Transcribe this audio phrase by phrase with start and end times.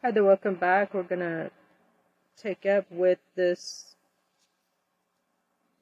[0.00, 0.94] Hi there, welcome back.
[0.94, 1.50] We're gonna
[2.40, 3.96] take up with this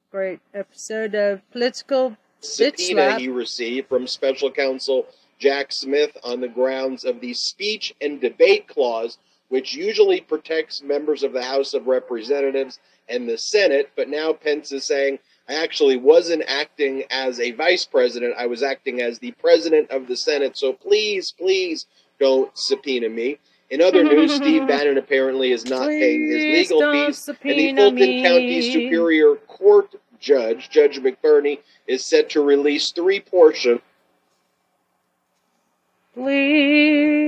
[0.09, 5.05] great episode of political subpoena he received from special counsel
[5.37, 9.19] Jack Smith on the grounds of the speech and debate clause,
[9.49, 13.91] which usually protects members of the House of Representatives and the Senate.
[13.95, 18.63] But now Pence is saying, I actually wasn't acting as a vice president, I was
[18.63, 20.57] acting as the president of the Senate.
[20.57, 21.85] So please, please
[22.19, 23.37] don't subpoena me.
[23.69, 27.27] In other news, Steve Bannon apparently is not paying his legal fees.
[27.27, 28.71] And the Fulton County.
[28.71, 33.81] Superior Court judge, Judge McBurney, is set to release three portions
[36.17, 37.27] Please.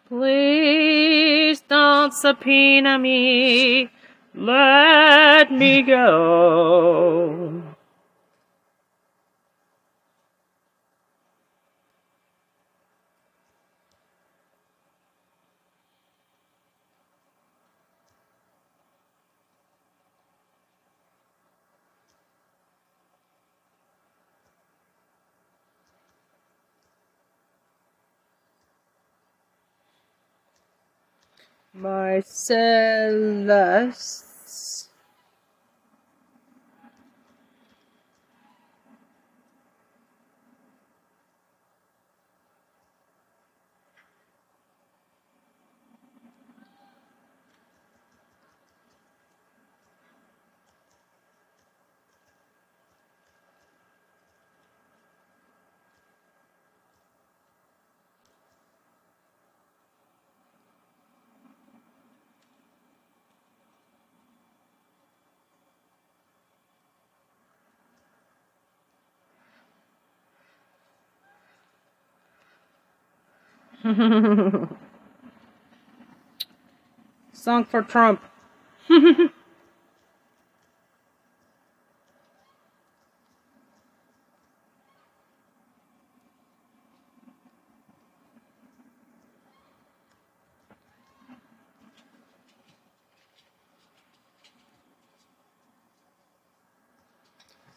[0.09, 3.91] Please don't subpoena me.
[4.35, 7.42] Let me go.
[31.83, 32.93] Marcellus.
[77.33, 78.23] Song for Trump.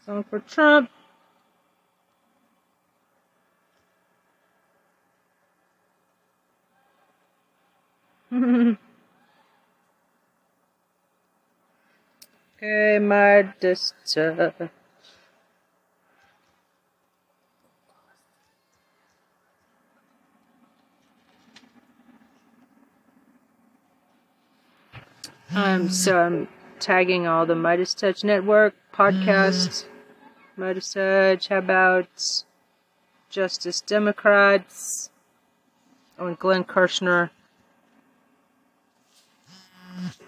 [0.06, 0.92] Song for Trump.
[12.58, 14.70] Okay, my sister.
[25.56, 26.48] Um, so I'm
[26.80, 29.86] tagging all the Midas Touch Network podcasts.
[30.58, 32.44] Midas Touch, how about
[33.30, 35.10] Justice Democrats?
[36.20, 37.32] Oh, and Glenn Kirshner.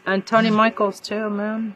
[0.08, 1.76] And Tony Michaels, too, man.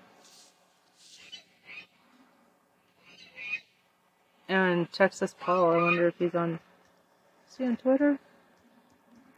[4.47, 6.61] And Texas Paul, I wonder if he's on.
[7.49, 8.19] Is he on Twitter?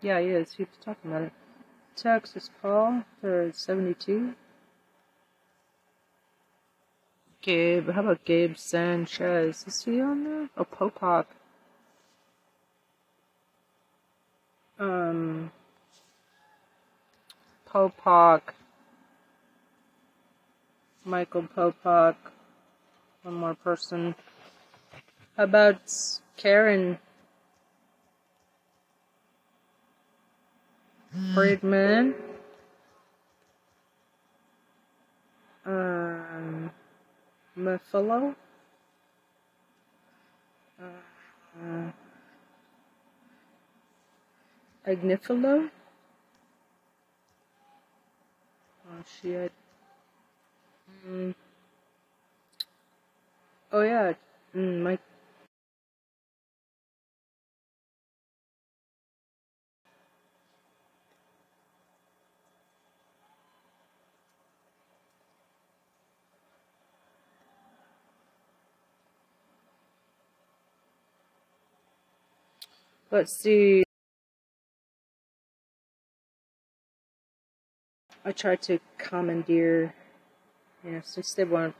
[0.01, 0.53] Yeah, he is.
[0.53, 1.33] He was talking about it.
[1.95, 4.35] Texas Paul for 72.
[7.41, 9.65] Gabe, how about Gabe Sanchez?
[9.65, 10.49] Is he on there?
[10.55, 11.25] Oh, Popok.
[14.77, 15.51] Um,
[17.67, 18.41] Popok.
[21.05, 22.15] Michael Popok.
[23.23, 24.15] One more person.
[25.37, 25.81] How about
[26.37, 26.97] Karen
[31.33, 32.15] Friedman?
[35.65, 36.71] Um,
[37.57, 38.35] Muffalo?
[40.81, 41.91] Uh,
[44.87, 45.69] Agnifilo?
[48.85, 49.51] Oh shit.
[51.05, 51.33] Mm.
[53.71, 54.13] Oh yeah,
[54.55, 54.97] mm, my
[73.11, 73.83] let's see.
[78.25, 79.93] I tried to commandeer,
[80.83, 81.75] you know, since they won't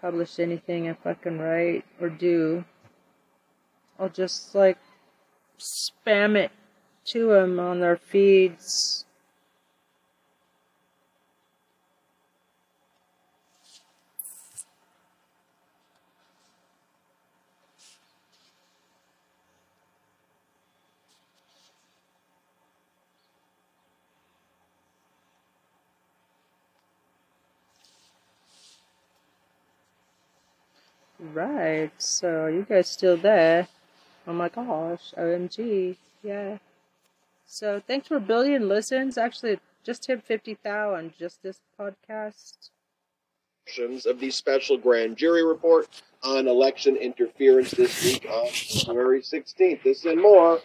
[0.00, 2.64] publish anything I fucking write or do,
[3.98, 4.78] I'll just like
[5.58, 6.50] spam it
[7.06, 9.03] to them on their feeds.
[31.34, 33.66] Right, so you guys still there?
[34.24, 36.58] Oh my gosh, OMG, yeah.
[37.44, 39.18] So thanks for a billion listens.
[39.18, 42.70] Actually, just hit 50 thou on just this podcast.
[44.06, 45.88] of the special grand jury report
[46.22, 49.82] on election interference this week on January 16th.
[49.82, 50.60] This and more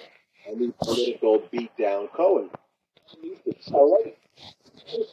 [0.47, 2.51] on the political beatdown Cohen.
[3.73, 4.15] All right.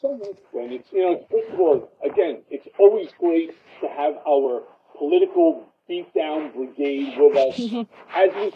[0.00, 4.62] So much, it's you know, first of all, again, it's always great to have our
[4.98, 7.60] political beatdown brigade with us
[8.14, 8.52] as we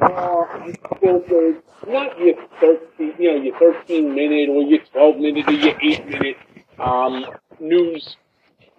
[0.00, 0.44] uh,
[1.00, 5.74] filtered, not your 13, you know, your 13 minute or your 12 minute or your
[5.80, 6.36] 8 minute
[6.78, 7.24] um,
[7.60, 8.16] news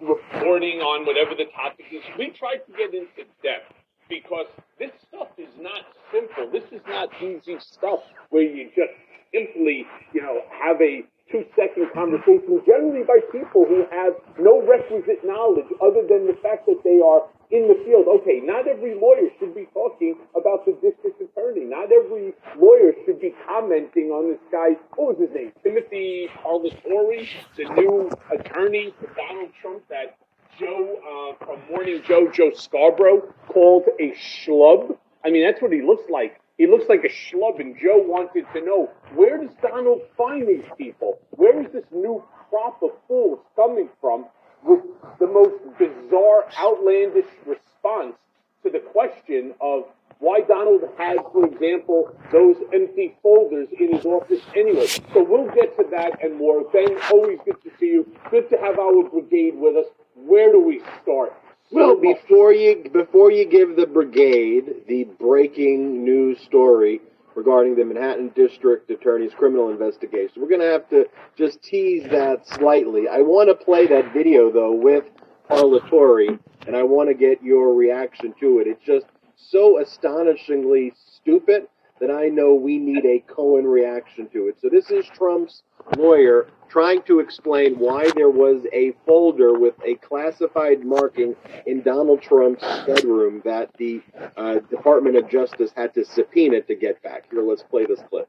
[0.00, 2.02] reporting on whatever the topic is.
[2.18, 3.74] We try to get into depth
[4.08, 4.46] because
[4.78, 6.50] this stuff is not simple.
[6.50, 8.00] This is not easy stuff
[8.30, 8.92] where you just
[9.32, 15.22] simply, you know, have a two second conversation, generally by people who have no requisite
[15.24, 18.06] knowledge other than the fact that they are in the field.
[18.20, 21.66] Okay, not every lawyer should be talking about the district attorney.
[21.66, 24.78] Not every lawyer should be commenting on this guy.
[24.94, 25.52] What was his name?
[25.62, 30.16] Timothy Parlatore, the new attorney for Donald Trump that
[30.58, 34.96] Joe uh, from Morning Joe, Joe Scarborough, called a schlub.
[35.24, 36.40] I mean, that's what he looks like.
[36.60, 40.68] He looks like a schlub, and Joe wanted to know where does Donald find these
[40.76, 41.18] people?
[41.30, 44.26] Where is this new crop of fools coming from
[44.62, 44.80] with
[45.18, 48.16] the most bizarre, outlandish response
[48.62, 49.84] to the question of
[50.18, 54.86] why Donald had, for example, those empty folders in his office anyway.
[55.14, 56.64] So we'll get to that and more.
[56.70, 58.06] Ben, always good to see you.
[58.30, 59.86] Good to have our brigade with us.
[60.14, 61.32] Where do we start?
[61.72, 67.00] Well, before you before you give the brigade the breaking news story
[67.36, 71.04] regarding the Manhattan District Attorney's criminal investigation, we're going to have to
[71.38, 73.06] just tease that slightly.
[73.06, 75.04] I want to play that video though with
[75.48, 78.66] Parlatore, and I want to get your reaction to it.
[78.66, 79.06] It's just
[79.36, 81.68] so astonishingly stupid
[82.00, 84.56] that I know we need a Cohen reaction to it.
[84.60, 85.62] So this is Trump's
[85.96, 91.34] lawyer trying to explain why there was a folder with a classified marking
[91.66, 94.00] in Donald Trump's bedroom that the
[94.36, 97.24] uh, Department of Justice had to subpoena to get back.
[97.30, 98.28] Here, let's play this clip.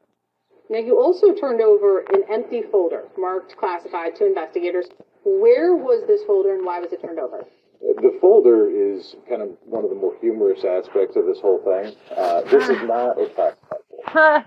[0.70, 4.88] Now, you also turned over an empty folder marked classified to investigators.
[5.24, 7.46] Where was this folder and why was it turned over?
[7.82, 11.96] The folder is kind of one of the more humorous aspects of this whole thing.
[12.16, 14.46] Uh, this is not a classified folder.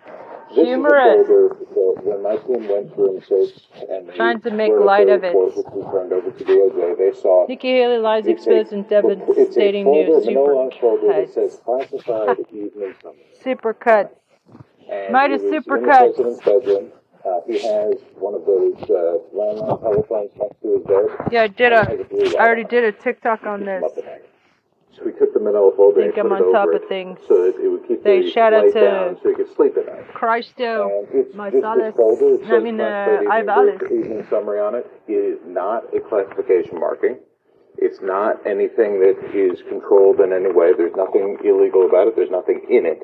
[0.55, 1.21] This Humorous.
[1.25, 4.73] is a folder that when my team went through and searched and Trying to make
[4.73, 5.33] light of it.
[5.33, 8.75] close, which we turned over to DOJ, they saw Nikki Haley lies it's exposed a-
[8.77, 10.25] in it's a devastating folder, news.
[10.27, 13.19] vanilla Super folder says classified evening summary.
[13.43, 14.15] Super cuts.
[14.89, 15.43] And Midas
[17.61, 21.29] he has one of those uh, landline telephones next to his bed.
[21.33, 21.83] Yeah, I did a.
[21.83, 23.83] a I already did a TikTok on this.
[23.85, 24.25] Up at night.
[24.97, 26.89] So we took the manila folder Think and I'm put it on top over of
[26.89, 27.19] things.
[27.27, 29.53] so that it would keep Say the shout out light to down so you could
[29.57, 30.07] sleep at night.
[30.15, 31.07] Christo.
[31.13, 31.83] And my just solace.
[31.83, 32.35] this folder.
[32.39, 33.81] It I mean, uh, classified I evening, valid.
[33.81, 34.87] there's the evening summary on it.
[35.09, 37.19] It is not a classification marking.
[37.77, 40.71] It's not anything that is controlled in any way.
[40.79, 42.15] There's nothing illegal about it.
[42.15, 43.03] There's nothing in it.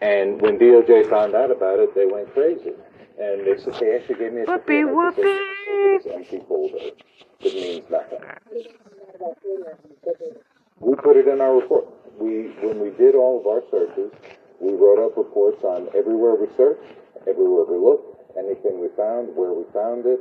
[0.00, 2.72] And when DOJ found out about it, they went crazy.
[3.18, 6.10] And they said they actually gave me a Whoopee, whoopee.
[6.12, 6.78] empty folder
[7.42, 8.18] that means nothing.
[10.80, 11.86] We put it in our report.
[12.18, 14.12] we when we did all of our searches,
[14.60, 16.84] we wrote up reports on everywhere we searched,
[17.28, 20.20] everywhere we looked, anything we found, where we found it,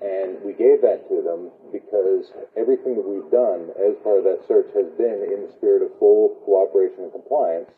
[0.00, 4.40] and we gave that to them because everything that we've done as part of that
[4.46, 7.70] search has been in the spirit of full cooperation and compliance.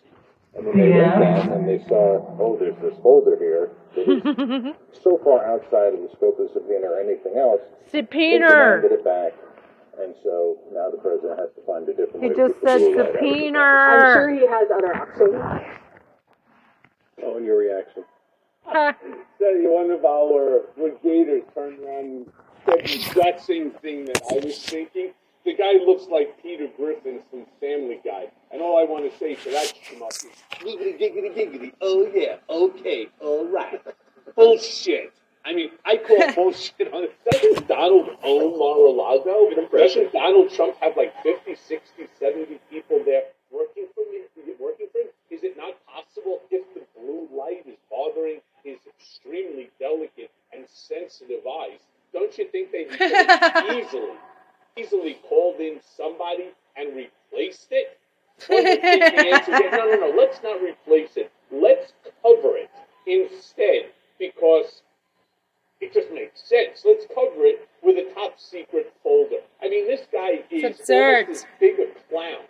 [0.54, 4.74] And when they read that and they saw, oh, there's this folder here that is
[5.02, 8.48] so far outside of the scope of the subpoena or anything else, they Subpoena.
[8.48, 9.32] demanded it back.
[10.00, 12.34] And so now the president has to find a different He way.
[12.34, 13.58] to just get said blue light out of the subpoena.
[13.60, 15.68] I'm sure he has other options.
[17.24, 18.04] Oh, and your reaction.
[19.38, 22.32] Say one of our brigaders turned around and
[22.66, 25.12] said the exact same thing that I was thinking.
[25.44, 28.26] The guy looks like Peter Griffin from Family Guy.
[28.52, 30.30] And all I want to say to that schmuck is,
[30.60, 33.80] giggity, giggity, giggity, oh yeah, okay, all right.
[34.36, 35.12] Bullshit.
[35.44, 37.14] I mean, I call bullshit on it.
[37.30, 39.50] Doesn't Donald own Mar-a-Lago?
[39.72, 41.80] Doesn't Donald Trump have like 50, 60,
[42.18, 44.22] 70 people there working for him?
[44.60, 45.08] Working for him?
[45.30, 51.42] Is it not possible if the blue light is bothering his extremely delicate and sensitive
[51.46, 51.80] eyes?
[52.12, 53.00] Don't you think they could
[53.74, 54.14] easily,
[54.76, 57.98] easily called in somebody and replaced it?
[58.50, 61.30] Or they take the answer, yeah, no, no, no, let's not replace it.
[61.52, 62.70] Let's cover it
[63.06, 64.82] instead because
[65.80, 66.82] it just makes sense.
[66.84, 69.42] Let's cover it with a top secret folder.
[69.62, 71.28] I mean, this guy is absurd.
[71.28, 72.42] as big a clown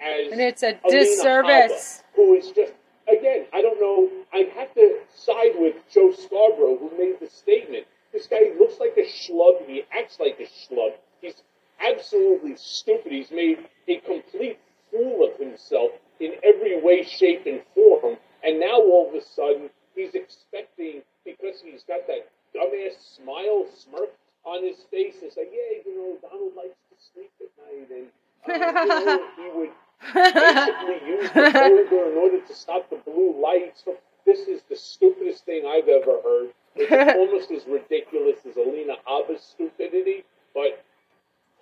[0.00, 2.02] as And it's a Alina disservice.
[2.16, 2.72] Who is just
[3.08, 3.46] again.
[3.52, 4.08] I don't know.
[4.32, 7.86] I have to side with Joe Scarborough, who made the statement.
[8.12, 9.66] This guy looks like a schlub.
[9.66, 10.92] He acts like a schlub.
[11.20, 11.42] He's
[11.80, 13.12] absolutely stupid.
[13.12, 13.58] He's made
[13.88, 14.58] a complete
[14.90, 18.16] fool of himself in every way, shape, and form.
[18.42, 24.10] And now all of a sudden, he's expecting because he's got that dumbass smile, smirk
[24.44, 25.16] on his face.
[25.22, 28.08] It's like, yeah, you know, Donald likes to sleep at night, and
[28.46, 29.70] uh, you know, he would
[30.14, 33.84] basically use the folder in order to stop the blue lights.
[34.26, 36.50] This is the stupidest thing I've ever heard.
[36.76, 40.84] It's almost as ridiculous as Alina Habba's stupidity, but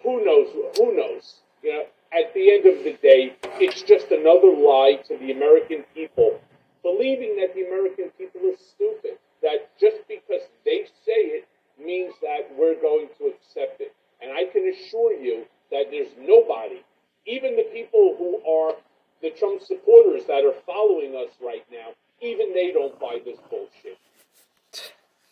[0.02, 0.48] who knows?
[0.76, 1.34] Who knows?
[1.62, 5.84] You know, at the end of the day, it's just another lie to the American
[5.94, 6.40] people,
[6.82, 9.18] believing that the American people are stupid.
[9.42, 13.94] That just because they say it means that we're going to accept it.
[14.20, 16.82] And I can assure you that there's nobody,
[17.26, 18.74] even the people who are
[19.22, 23.98] the Trump supporters that are following us right now, even they don't buy this bullshit.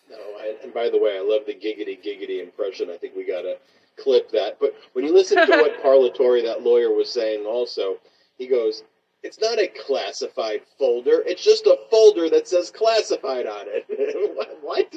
[0.09, 2.91] No, I, and by the way, I love the giggity giggity impression.
[2.91, 3.59] I think we gotta
[3.97, 4.59] clip that.
[4.61, 7.97] But when you listen to what Parlatore, that lawyer, was saying, also,
[8.39, 8.85] he goes,
[9.23, 11.23] "It's not a classified folder.
[11.27, 14.59] It's just a folder that says classified on it.
[14.63, 14.95] what?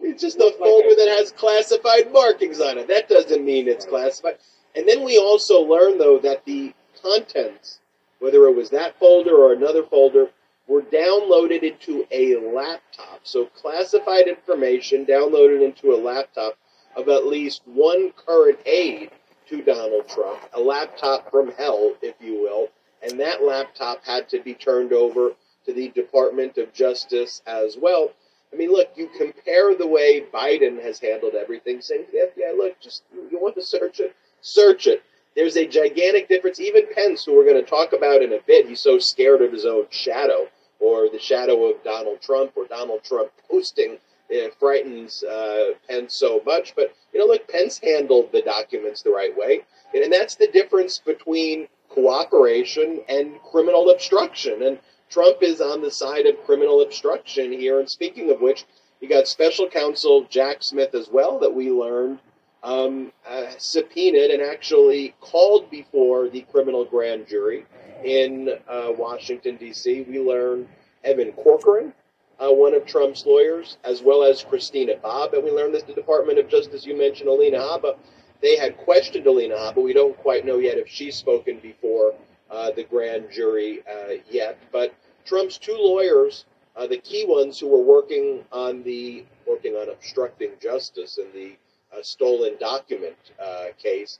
[0.00, 2.88] It's just a folder that has classified markings on it.
[2.88, 4.38] That doesn't mean it's classified."
[4.76, 7.78] And then we also learned, though, that the contents,
[8.18, 10.30] whether it was that folder or another folder,
[10.66, 13.20] were downloaded into a laptop.
[13.22, 16.56] So classified information downloaded into a laptop
[16.96, 19.10] of at least one current aide
[19.48, 22.68] to Donald Trump, a laptop from hell, if you will,
[23.02, 25.32] and that laptop had to be turned over
[25.66, 28.10] to the Department of Justice as well.
[28.52, 32.56] I mean, look, you compare the way Biden has handled everything, saying to the FBI,
[32.56, 35.02] look, just you want to search it, search it.
[35.34, 36.60] There's a gigantic difference.
[36.60, 39.52] Even Pence, who we're going to talk about in a bit, he's so scared of
[39.52, 40.46] his own shadow
[40.78, 43.98] or the shadow of Donald Trump or Donald Trump posting
[44.28, 46.74] it frightens uh, Pence so much.
[46.74, 49.60] But, you know, look, Pence handled the documents the right way.
[49.92, 54.62] And, and that's the difference between cooperation and criminal obstruction.
[54.62, 54.78] And
[55.10, 57.78] Trump is on the side of criminal obstruction here.
[57.78, 58.64] And speaking of which,
[59.00, 62.20] you got special counsel Jack Smith as well that we learned
[62.62, 67.66] um, uh, subpoenaed and actually called before the criminal grand jury
[68.02, 70.06] in uh, Washington, D.C.
[70.08, 70.68] We learned
[71.04, 71.92] Evan Corcoran,
[72.40, 75.34] uh, one of Trump's lawyers, as well as Christina Bobb.
[75.34, 77.96] And we learned that the Department of Justice, you mentioned Alina Habba,
[78.42, 79.82] they had questioned Alina Habba.
[79.82, 82.14] We don't quite know yet if she's spoken before
[82.50, 84.58] uh, the grand jury uh, yet.
[84.70, 86.44] But Trump's two lawyers,
[86.76, 91.56] uh, the key ones who were working on the working on obstructing justice in the
[91.96, 94.18] uh, stolen document uh, case,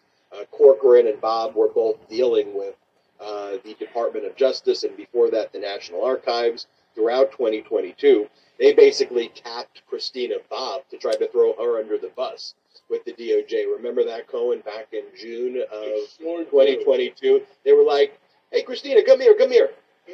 [0.51, 2.75] Corcoran and Bobb were both dealing with
[3.21, 8.29] the Department of Justice and before that the National Archives throughout 2022.
[8.59, 12.55] They basically tapped Christina Bobb to try to throw her under the bus
[12.89, 13.65] with the DOJ.
[13.77, 17.43] Remember that, Cohen, back in June of 2022?
[17.65, 18.19] They were like,
[18.53, 19.71] hey, Christina, come here, come here.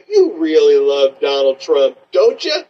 [0.09, 2.63] You really love Donald Trump, don't you?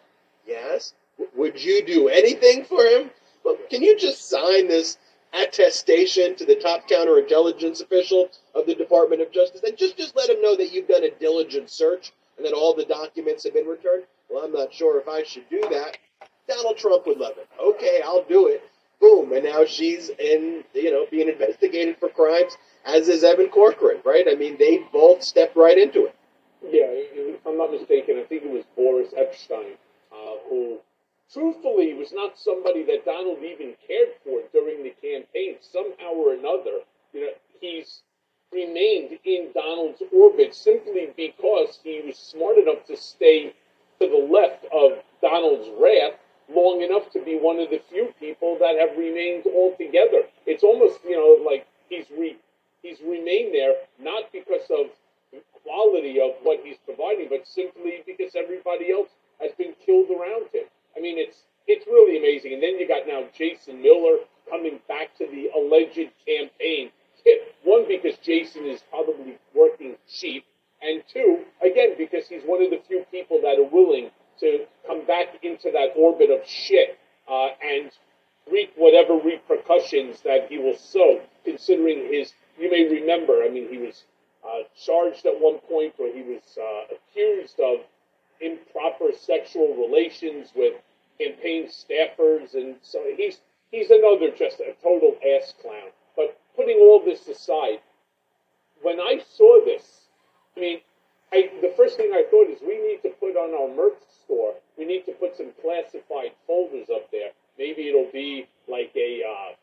[0.46, 0.94] Yes.
[1.36, 3.10] Would you do anything for him?
[3.44, 4.98] Well, can you just sign this
[5.32, 10.28] attestation to the top counterintelligence official of the Department of Justice, and just just let
[10.28, 13.66] him know that you've done a diligent search and that all the documents have been
[13.66, 14.04] returned.
[14.30, 15.98] Well, I'm not sure if I should do that.
[16.48, 17.46] Donald Trump would love it.
[17.62, 18.62] Okay, I'll do it.
[18.98, 22.56] Boom, and now she's in, you know, being investigated for crimes,
[22.86, 24.24] as is Evan Corcoran, right?
[24.26, 26.16] I mean, they both stepped right into it.
[26.62, 29.72] Yeah, if I'm not mistaken, I think it was Boris Epshteyn,
[30.12, 30.78] uh, who
[31.32, 35.56] truthfully was not somebody that Donald even cared for during the campaign.
[35.60, 36.80] Somehow or another,
[37.12, 38.00] you know, he's
[38.52, 43.54] remained in Donald's orbit simply because he was smart enough to stay
[44.00, 46.18] to the left of Donald's wrath
[46.52, 50.22] long enough to be one of the few people that have remained altogether.
[50.46, 52.36] It's almost, you know, like he's re,
[52.82, 54.90] he's remained there not because of
[55.62, 60.66] quality of what he's providing, but simply because everybody else has been killed around him.
[60.96, 62.54] I mean, it's it's really amazing.
[62.54, 66.90] And then you got now Jason Miller coming back to the alleged campaign.
[67.64, 70.44] One, because Jason is probably working cheap,
[70.82, 74.10] and two, again, because he's one of the few people that are willing
[74.40, 76.98] to come back into that orbit of shit
[77.30, 77.90] uh, and
[78.50, 82.32] reap whatever repercussions that he will sow, considering his.
[82.58, 84.04] You may remember, I mean, he was
[84.44, 87.80] uh, charged at one point, or he was uh, accused of
[88.40, 90.74] improper sexual relations with
[91.18, 93.38] campaign staffers, and so he's
[93.70, 95.90] he's another just a total ass clown.
[96.60, 97.80] Putting all this aside,
[98.82, 100.08] when I saw this,
[100.56, 100.80] I mean,
[101.32, 104.52] I, the first thing I thought is we need to put on our merch store.
[104.76, 107.30] We need to put some classified folders up there.
[107.58, 109.54] Maybe it'll be like a uh,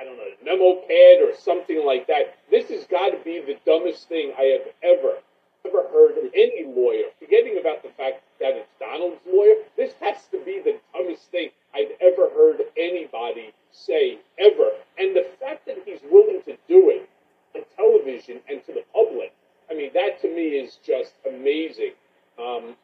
[0.00, 2.36] I don't know, memo pad or something like that.
[2.50, 5.18] This has got to be the dumbest thing I have ever,
[5.66, 7.10] ever heard any lawyer.
[7.18, 11.50] Forgetting about the fact that it's Donald's lawyer, this has to be the dumbest thing
[11.74, 14.70] I've ever heard anybody say, ever.
[14.98, 17.08] And the fact that he's willing to do it
[17.56, 19.34] on television and to the public,
[19.68, 21.92] I mean, that to me is just amazing.
[22.38, 22.76] Um,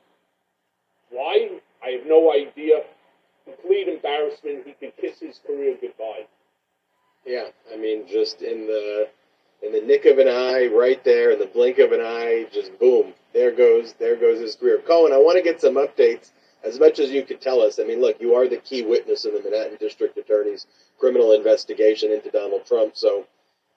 [1.10, 1.60] why?
[1.82, 2.82] I have no idea.
[3.44, 4.66] Complete embarrassment.
[4.66, 6.26] He could kiss his career goodbye.
[7.26, 9.08] Yeah, I mean, just in the
[9.62, 12.78] in the nick of an eye, right there, in the blink of an eye, just
[12.78, 14.78] boom, there goes there goes his career.
[14.78, 16.30] Cohen, I want to get some updates
[16.62, 17.78] as much as you could tell us.
[17.78, 20.66] I mean, look, you are the key witness in the Manhattan District Attorney's
[20.98, 23.26] criminal investigation into Donald Trump, so.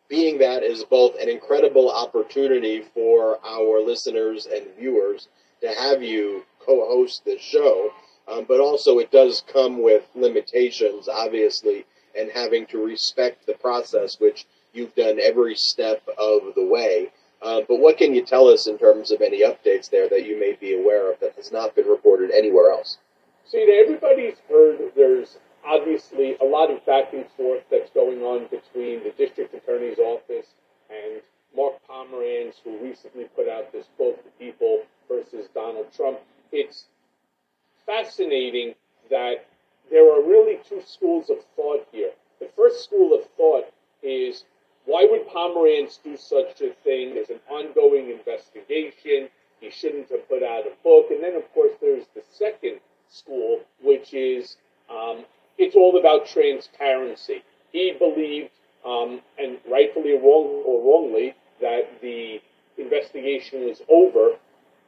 [0.09, 5.27] Being that is both an incredible opportunity for our listeners and viewers
[5.59, 7.91] to have you co-host this show,
[8.27, 11.85] um, but also it does come with limitations, obviously,
[12.17, 14.45] and having to respect the process, which
[14.77, 17.11] you've done every step of the way.
[17.41, 20.39] Uh, but what can you tell us in terms of any updates there that you
[20.39, 22.97] may be aware of that has not been reported anywhere else?
[23.45, 29.03] See, everybody's heard there's obviously a lot of back and forth that's going on between
[29.03, 30.47] the district attorney's office
[30.89, 31.21] and
[31.55, 36.19] Mark Pomerantz, who recently put out this book, The People versus Donald Trump.
[36.51, 36.85] It's
[37.85, 38.75] fascinating
[39.09, 39.45] that
[39.89, 42.11] there are really two schools of thought here.
[42.39, 43.65] The first school of thought
[44.03, 44.43] is
[44.87, 47.13] why would Pomerantz do such a thing?
[47.13, 49.27] There's an ongoing investigation.
[49.59, 51.07] He shouldn't have put out a book.
[51.11, 54.55] And then, of course, there's the second school, which is
[54.89, 55.25] um,
[55.57, 57.43] it's all about transparency.
[57.73, 58.51] He believed,
[58.85, 62.39] um, and rightfully or, wrong, or wrongly, that the
[62.77, 64.37] investigation was over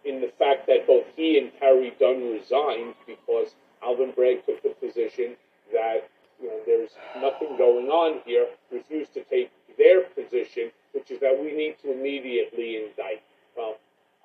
[0.06, 4.70] in the fact that both he and Carey Dunne resigned because Alvin Bragg took the
[4.70, 5.36] position
[5.74, 6.08] that
[6.42, 11.36] you know there's nothing going on here, refused to take their position, which is that
[11.42, 13.24] we need to immediately indict.
[13.58, 13.78] Well,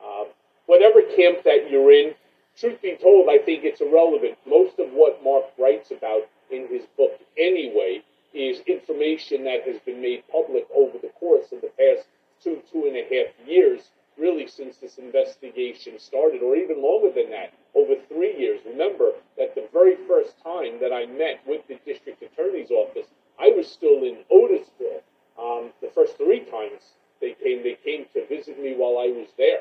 [0.04, 0.24] uh,
[0.66, 2.14] whatever camp that you're in,
[2.58, 4.36] truth be told, I think it's irrelevant.
[4.46, 8.02] Most of what Mark writes about in his book, anyway,
[8.34, 12.06] is information that has been made public over the course of the past
[12.42, 13.80] two, two and a half years,
[14.18, 18.60] really since this investigation started, or even longer than that, over three years.
[18.66, 23.06] Remember that the very first time that I met with the district attorney's office,
[23.40, 25.02] I was still in Otisville.
[25.38, 26.82] Um, the first three times
[27.20, 29.60] they came, they came to visit me while I was there.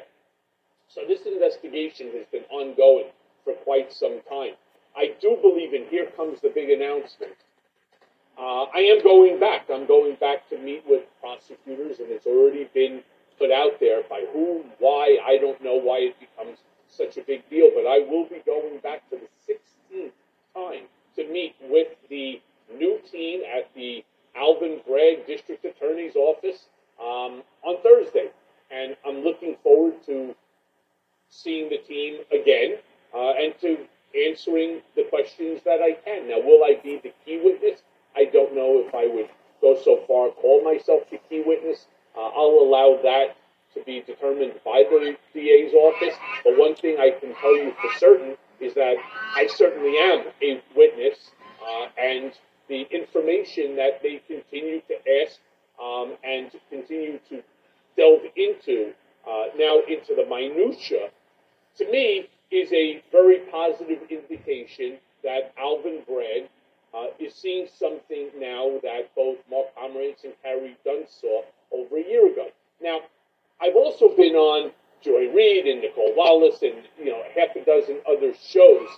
[0.87, 3.07] So this investigation has been ongoing
[3.43, 4.53] for quite some time.
[4.95, 7.33] I do believe, and here comes the big announcement.
[8.37, 9.69] Uh, I am going back.
[9.71, 13.01] I'm going back to meet with prosecutors, and it's already been
[13.39, 15.17] put out there by whom, why.
[15.25, 18.79] I don't know why it becomes such a big deal, but I will be going
[18.79, 20.11] back for the 16th
[20.53, 22.41] time to meet with the
[22.77, 24.03] new team at the
[24.35, 26.65] Alvin Bragg District Attorney's Office
[26.99, 28.29] um, on Thursday.
[28.71, 30.35] And I'm looking forward to
[31.29, 32.77] seeing the team again
[33.13, 33.77] uh, and to
[34.15, 36.29] answering the questions that I can.
[36.29, 37.81] Now, will I be the key witness?
[38.15, 39.29] I don't know if I would
[39.61, 41.87] go so far call myself the key witness.
[42.15, 43.35] Uh, I'll allow that
[43.73, 46.13] to be determined by the DA's office.
[46.43, 48.95] But one thing I can tell you for certain is that
[49.35, 51.31] I certainly am a witness,
[51.65, 52.31] uh, and
[52.73, 55.37] the information that they continue to ask
[55.79, 57.43] um, and continue to
[57.95, 58.91] delve into
[59.29, 61.09] uh, now into the minutia,
[61.77, 66.49] to me, is a very positive indication that Alvin Bragg
[66.95, 72.03] uh, is seeing something now that both Mark Pomerantz and Carey Dunne saw over a
[72.03, 72.47] year ago.
[72.81, 73.01] Now,
[73.61, 74.71] I've also been on
[75.03, 78.89] Joy Reid and Nicolle Wallace and you know half a dozen other shows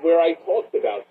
[0.00, 1.07] where I talked about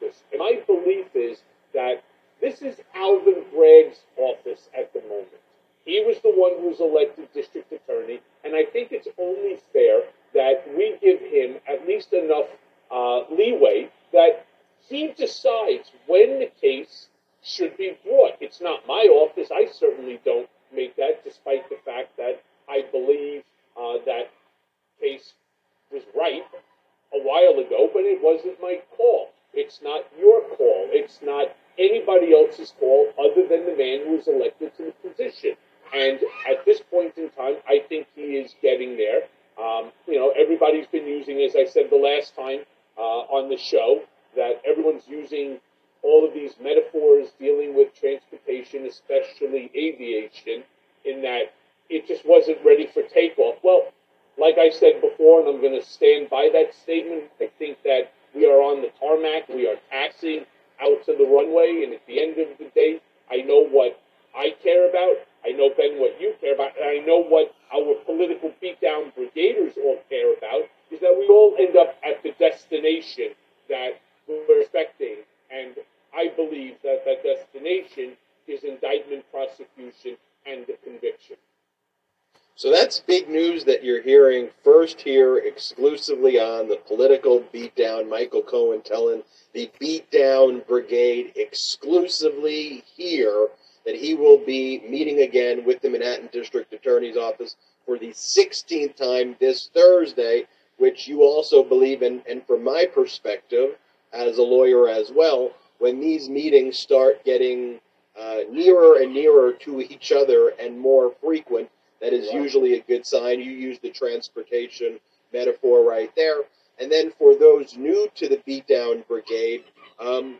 [96.31, 100.45] District Attorney's Office for the 16th time this Thursday,
[100.77, 102.21] which you also believe in.
[102.29, 103.77] And from my perspective,
[104.13, 107.79] as a lawyer as well, when these meetings start getting
[108.19, 111.69] uh, nearer and nearer to each other and more frequent,
[112.01, 113.39] that is usually a good sign.
[113.39, 114.99] You use the transportation
[115.33, 116.41] metaphor right there.
[116.79, 119.63] And then for those new to the beatdown brigade,
[119.99, 120.39] um,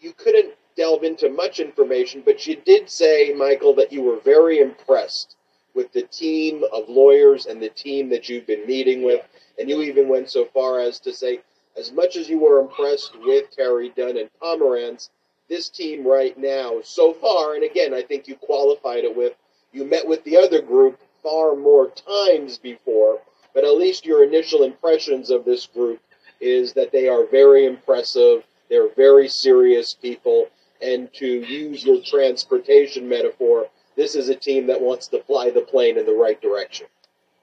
[0.00, 4.60] you couldn't delve into much information, but you did say, Michael, that you were very
[4.60, 5.34] impressed
[5.74, 9.20] with the team of lawyers and the team that you've been meeting with.
[9.58, 11.40] And you even went so far as to say,
[11.76, 15.10] as much as you were impressed with Terry Dunne and Pomerantz,
[15.48, 19.34] this team right now, so far, and again, I think you qualified it with
[19.72, 23.20] you met with the other group far more times before,
[23.52, 26.00] but at least your initial impressions of this group
[26.40, 30.48] is that they are very impressive, they're very serious people,
[30.80, 35.60] and to use your transportation metaphor, this is a team that wants to fly the
[35.60, 36.86] plane in the right direction.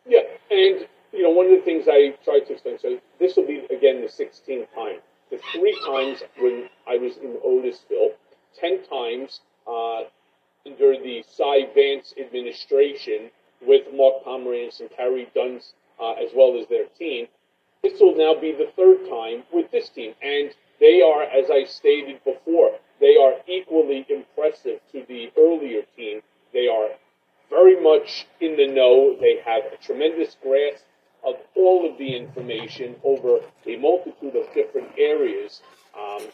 [0.08, 0.21] Yeah,
[0.52, 3.65] and you know, one of the things I tried to explain, so this will be
[3.69, 5.00] again the 16th time.
[5.32, 8.13] The three times when I was in Otisville,
[8.60, 10.04] 10 times uh,
[10.65, 13.32] under the Cy Vance administration
[13.65, 15.62] with Mark Pomerantz and Carey Dunne,
[16.00, 17.28] uh, as well as their team.
[17.84, 21.63] This will now be the third time with this team, and they are, as I
[21.63, 26.21] stated before, they are equally impressive to the earlier team.
[26.53, 26.89] They are
[27.49, 29.15] very much in the know.
[29.19, 30.84] They have a tremendous grasp
[31.25, 35.62] of all of the information over a multitude of different areas.
[35.97, 36.27] Um,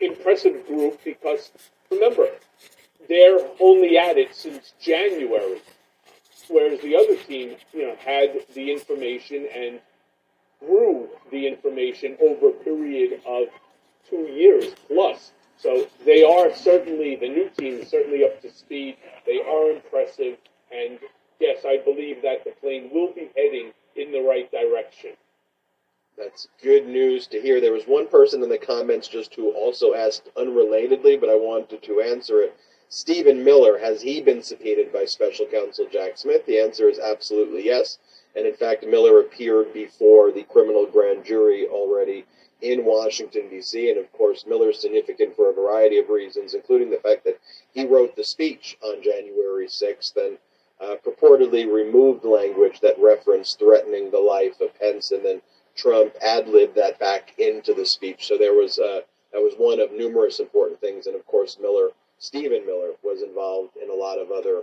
[0.00, 1.52] impressive group because
[1.90, 2.28] remember,
[3.08, 5.60] they're only at it since January,
[6.48, 9.80] whereas the other team, you know, had the information and
[10.60, 13.48] grew the information over a period of
[14.08, 15.32] two years plus.
[15.58, 18.96] So they are certainly the new team is certainly up to speed.
[19.26, 20.36] They are impressive,
[20.72, 20.98] and
[21.40, 25.12] yes, I believe that the plane will be heading in the right direction.
[26.16, 27.60] That's good news to hear.
[27.60, 31.82] There was one person in the comments just who also asked unrelatedly, but I wanted
[31.82, 32.56] to answer it.
[32.88, 36.46] Stephen Miller, has he been subpoenaed by special counsel Jack Smith?
[36.46, 37.98] The answer is absolutely yes.
[38.36, 42.24] And in fact, Miller appeared before the criminal grand jury already
[42.60, 43.90] in Washington, D.C.
[43.90, 47.38] And of course, Miller is significant for a variety of reasons, including the fact that
[47.72, 50.38] he wrote the speech on January 6th and
[50.80, 55.40] uh, purportedly removed language that referenced threatening the life of Pence, and then
[55.76, 58.26] Trump ad libbed that back into the speech.
[58.26, 59.00] So there was uh,
[59.32, 63.76] that was one of numerous important things, and of course Miller Stephen Miller was involved
[63.76, 64.62] in a lot of other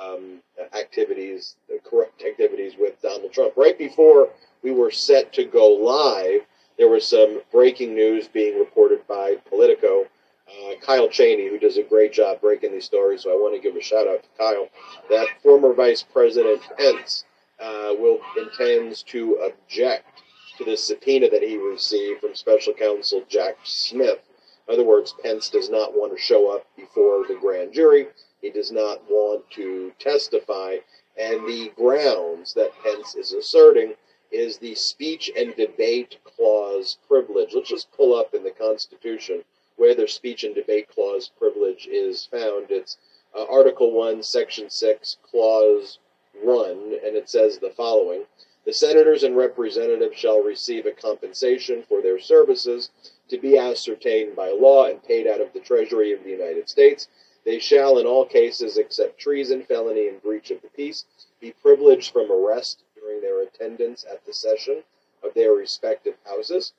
[0.00, 0.40] um,
[0.74, 1.56] activities,
[1.88, 3.54] corrupt activities with Donald Trump.
[3.56, 4.28] Right before
[4.62, 6.42] we were set to go live,
[6.78, 10.06] there was some breaking news being reported by Politico.
[10.48, 13.60] Uh, Kyle Cheney, who does a great job breaking these stories, so I want to
[13.60, 14.68] give a shout out to Kyle.
[15.10, 17.24] That former Vice President Pence
[17.60, 20.22] uh, will intends to object
[20.58, 24.20] to the subpoena that he received from Special Counsel Jack Smith.
[24.68, 28.06] In other words, Pence does not want to show up before the grand jury.
[28.46, 30.76] He does not want to testify.
[31.16, 33.94] And the grounds that Pence is asserting
[34.30, 37.54] is the speech and debate clause privilege.
[37.54, 39.42] Let's just pull up in the Constitution
[39.74, 42.70] where the speech and debate clause privilege is found.
[42.70, 42.98] It's
[43.34, 45.98] uh, Article 1, Section 6, Clause
[46.40, 46.70] 1,
[47.04, 48.26] and it says the following
[48.64, 52.90] The senators and representatives shall receive a compensation for their services
[53.28, 57.08] to be ascertained by law and paid out of the Treasury of the United States.
[57.46, 61.04] They shall, in all cases except treason, felony, and breach of the peace,
[61.38, 64.82] be privileged from arrest during their attendance at the session
[65.22, 66.72] of their respective houses,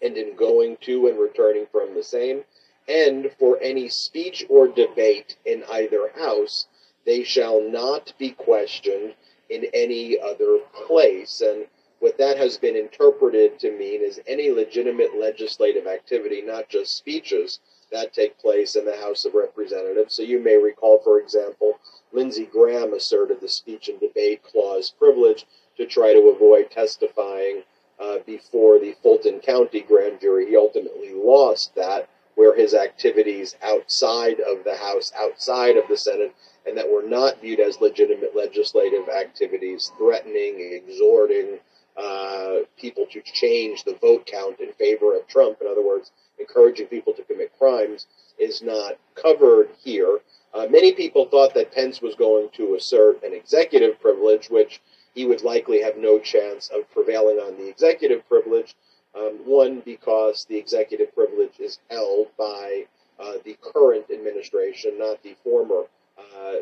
[0.00, 2.46] and in going to and returning from the same,
[2.88, 6.66] and for any speech or debate in either house,
[7.04, 9.14] they shall not be questioned
[9.50, 11.42] in any other place.
[11.42, 11.66] And
[11.98, 17.60] what that has been interpreted to mean is any legitimate legislative activity, not just speeches
[17.92, 20.14] that take place in the House of Representatives.
[20.14, 21.78] So you may recall, for example,
[22.12, 27.62] Lindsey Graham asserted the speech and debate clause privilege to try to avoid testifying
[28.00, 30.46] uh, before the Fulton County grand jury.
[30.46, 36.34] He ultimately lost that, where his activities outside of the House, outside of the Senate,
[36.66, 41.58] and that were not viewed as legitimate legislative activities, threatening, exhorting,
[42.00, 45.58] uh, people to change the vote count in favor of Trump.
[45.60, 48.06] In other words, encouraging people to commit crimes
[48.38, 50.18] is not covered here.
[50.54, 54.80] Uh, many people thought that Pence was going to assert an executive privilege, which
[55.14, 58.74] he would likely have no chance of prevailing on the executive privilege.
[59.14, 62.86] Um, one, because the executive privilege is held by
[63.18, 65.82] uh, the current administration, not the former
[66.16, 66.54] uh,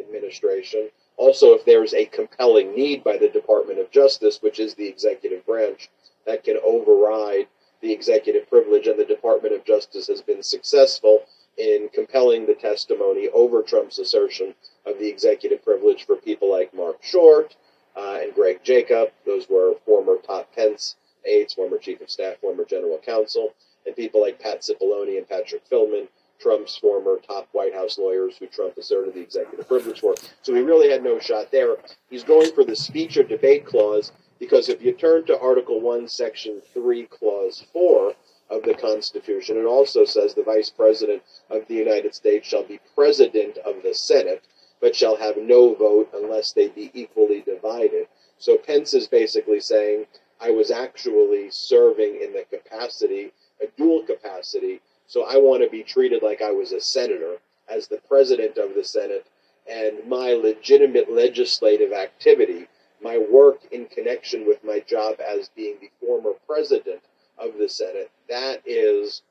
[0.00, 0.88] administration.
[1.16, 5.46] Also, if there's a compelling need by the Department of Justice, which is the executive
[5.46, 5.88] branch,
[6.26, 7.46] that can override
[7.80, 11.24] the executive privilege, and the Department of Justice has been successful
[11.56, 14.54] in compelling the testimony over Trump's assertion
[14.86, 17.54] of the executive privilege for people like Marc Short
[17.96, 19.10] uh, and Greg Jacob.
[19.24, 23.54] Those were former top Pence aides, former chief of staff, former general counsel,
[23.86, 26.08] and people like Pat Cipollone and Patrick Philbin,
[26.44, 30.14] Trump's former top White House lawyers who Trump asserted the executive privilege for.
[30.42, 31.76] So he really had no shot there.
[32.10, 36.06] He's going for the speech or debate clause because if you turn to Article 1,
[36.06, 38.12] Section 3, Clause 4
[38.50, 42.78] of the Constitution, it also says the Vice President of the United States shall be
[42.94, 44.44] President of the Senate,
[44.82, 48.06] but shall have no vote unless they be equally divided.
[48.36, 50.04] So Pence is basically saying,
[50.42, 55.82] I was actually serving in the capacity, a dual capacity, so I want to be
[55.82, 57.36] treated like I was a senator
[57.68, 59.26] as the president of the Senate,
[59.70, 62.68] and my legitimate legislative activity,
[63.02, 67.02] my work in connection with my job as being the former president
[67.38, 69.22] of the Senate, that is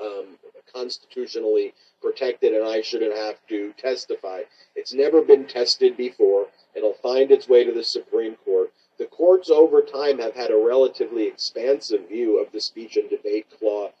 [0.00, 0.38] um,
[0.72, 4.42] constitutionally protected, and I shouldn't have to testify.
[4.74, 6.46] It's never been tested before.
[6.74, 8.72] It'll find its way to the Supreme Court.
[8.98, 13.46] The courts over time have had a relatively expansive view of the speech and debate
[13.58, 13.92] clause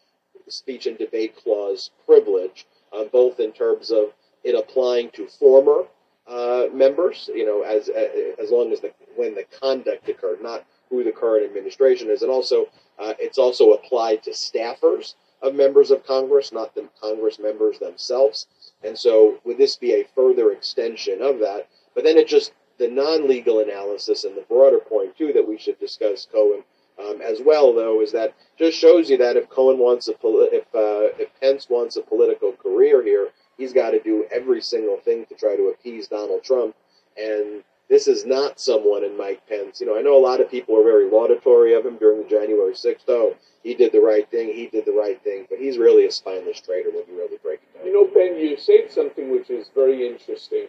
[0.50, 4.12] speech and debate clause privilege, uh, both in terms of
[4.44, 5.84] it applying to former
[6.26, 10.64] uh, members, you know, as uh, as long as the when the conduct occurred, not
[10.88, 12.66] who the current administration is, and also
[12.98, 18.46] uh, it's also applied to staffers of members of Congress, not the Congress members themselves.
[18.84, 21.68] And so, would this be a further extension of that?
[21.94, 25.78] But then it just the non-legal analysis and the broader point too that we should
[25.78, 26.62] discuss, Cohen,
[27.00, 30.48] um, as well, though, is that just shows you that if Cohen wants a poli-
[30.52, 34.98] if uh, if Pence wants a political career here, he's got to do every single
[34.98, 36.74] thing to try to appease Donald Trump.
[37.16, 39.80] And this is not someone in Mike Pence.
[39.80, 42.28] You know, I know a lot of people are very laudatory of him during the
[42.28, 43.04] January 6th.
[43.08, 43.34] Oh,
[43.64, 44.52] he did the right thing.
[44.52, 45.46] He did the right thing.
[45.50, 47.86] But he's really a spineless traitor when you really break it down.
[47.86, 50.68] You know, Ben, you said something which is very interesting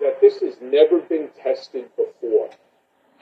[0.00, 2.50] that this has never been tested before.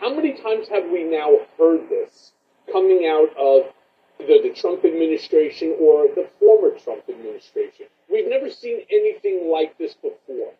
[0.02, 2.32] How many times have we now heard this
[2.72, 3.72] coming out of
[4.18, 7.86] either the Trump administration or the former Trump administration?
[8.10, 10.54] We've never seen anything like this before.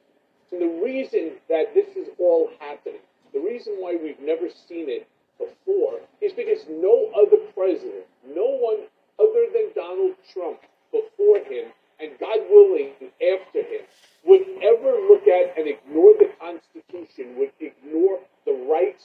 [0.52, 3.00] And the reason that this is all happening,
[3.34, 8.86] the reason why we've never seen it before, is because no other president, no one
[9.18, 10.60] other than Donald Trump
[10.92, 13.82] before him, and God willing, after him,
[14.24, 18.01] would ever look at and ignore the Constitution, would ignore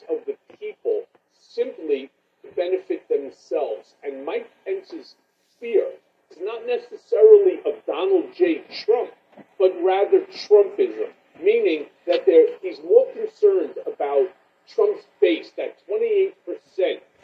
[0.09, 1.03] of the people
[1.39, 2.09] simply
[2.43, 3.95] to benefit themselves.
[4.03, 5.15] And Mike Pence's
[5.59, 5.87] fear
[6.31, 8.63] is not necessarily of Donald J.
[8.85, 9.11] Trump,
[9.59, 11.09] but rather Trumpism,
[11.41, 14.27] meaning that there, he's more concerned about
[14.67, 16.33] Trump's base, that 28%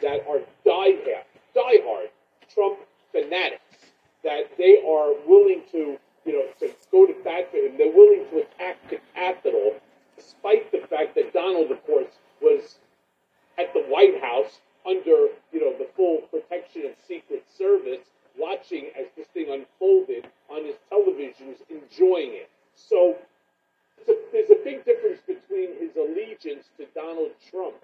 [0.00, 2.08] that are diehard, diehard
[2.52, 2.78] Trump
[3.12, 3.60] fanatics,
[4.22, 7.76] that they are willing to, you know, to go to bat for him.
[7.76, 9.74] They're willing to attack the Capitol,
[10.16, 12.08] despite the fact that Donald, of course,
[12.40, 12.78] was
[13.58, 18.06] at the White House under, you know, the full protection of Secret Service,
[18.38, 22.50] watching as this thing unfolded on his televisions, enjoying it.
[22.74, 23.16] So
[24.06, 27.76] there's a big difference between his allegiance to Donald Trump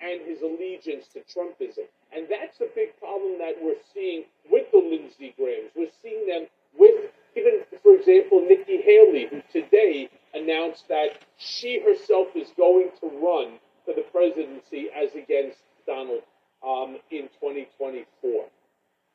[0.00, 1.86] and his allegiance to Trumpism.
[2.12, 5.70] And that's the big problem that we're seeing with the Lindsey Grahams.
[5.76, 6.46] We're seeing them
[6.78, 13.06] with, even, for example, Nikki Haley, who today announced that she herself is going to
[13.18, 16.22] run for the presidency as against Donald
[16.64, 18.46] um, in 2024.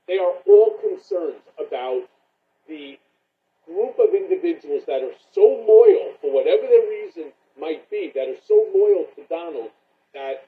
[0.07, 2.03] They are all concerned about
[2.67, 2.99] the
[3.65, 8.41] group of individuals that are so loyal, for whatever their reason might be, that are
[8.45, 9.69] so loyal to Donald
[10.13, 10.45] that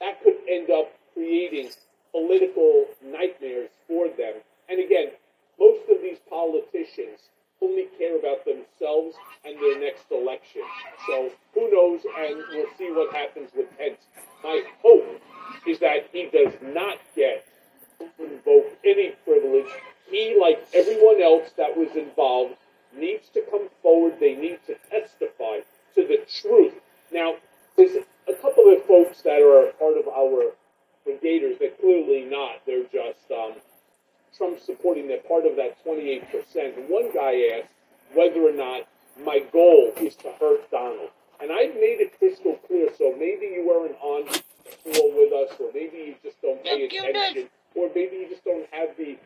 [0.00, 1.70] that could end up creating
[2.12, 4.34] political nightmares for them.
[4.68, 5.12] And again,
[5.58, 7.18] most of these politicians
[7.62, 10.62] only care about themselves and their next election.
[11.06, 14.00] So who knows, and we'll see what happens with Pence.
[14.42, 15.20] My hope
[15.66, 17.46] is that he does not get
[18.18, 19.70] invoke any privilege.
[20.10, 22.54] He, like everyone else that was involved,
[22.96, 24.14] needs to come forward.
[24.20, 25.60] They need to testify
[25.94, 26.74] to the truth.
[27.12, 27.34] Now,
[27.76, 27.96] there's
[28.28, 30.52] a couple of folks that are part of our
[31.06, 32.64] brigaders that clearly not.
[32.66, 33.54] They're just um,
[34.36, 35.08] Trump supporting.
[35.08, 36.78] They're part of that 28%.
[36.78, 37.74] And one guy asked
[38.14, 38.86] whether or not
[39.24, 41.10] my goal is to hurt Donald.
[41.40, 44.26] And I've made it crystal clear, so maybe you weren't on
[44.82, 48.66] floor with us, or maybe you just don't pay attention, or maybe you just don't
[48.72, 49.18] have the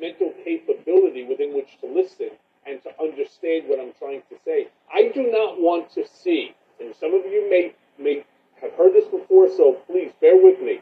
[0.00, 2.30] mental capability within which to listen
[2.66, 4.68] and to understand what I'm trying to say.
[4.92, 8.24] I do not want to see, and some of you may may
[8.60, 10.80] have heard this before, so please bear with me.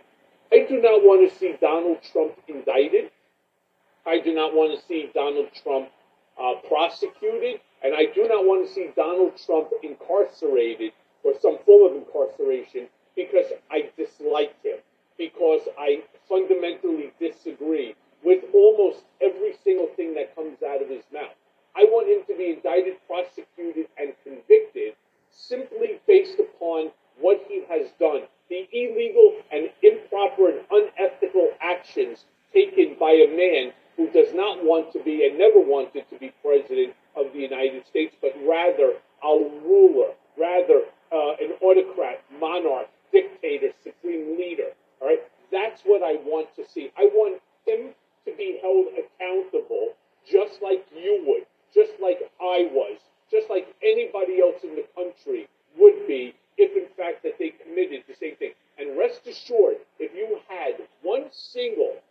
[0.52, 3.10] I do not want to see Donald Trump indicted.
[4.06, 5.88] I do not want to see Donald Trump
[6.40, 11.92] uh, prosecuted, and I do not want to see Donald Trump incarcerated or some form
[11.92, 14.78] of incarceration because I dislike him,
[15.18, 21.34] because I fundamentally disagree with almost every single thing that comes out of his mouth.
[21.76, 24.94] I want him to be indicted, prosecuted, and convicted
[25.30, 28.22] simply based upon what he has done.
[28.50, 34.92] The illegal and improper and unethical actions taken by a man who does not want
[34.92, 39.34] to be and never wanted to be president of the United States, but rather a
[39.62, 44.74] ruler, rather uh, an autocrat, monarch, dictator, supreme leader.
[45.00, 46.90] All right, that's what I want to see.
[46.98, 47.94] I want him
[48.26, 49.94] to be held accountable,
[50.28, 52.98] just like you would, just like I was,
[53.30, 55.46] just like anybody else in the country
[55.78, 58.52] would be if, in fact, that they committed the same thing.
[58.78, 62.02] And rest assured, if you had one single,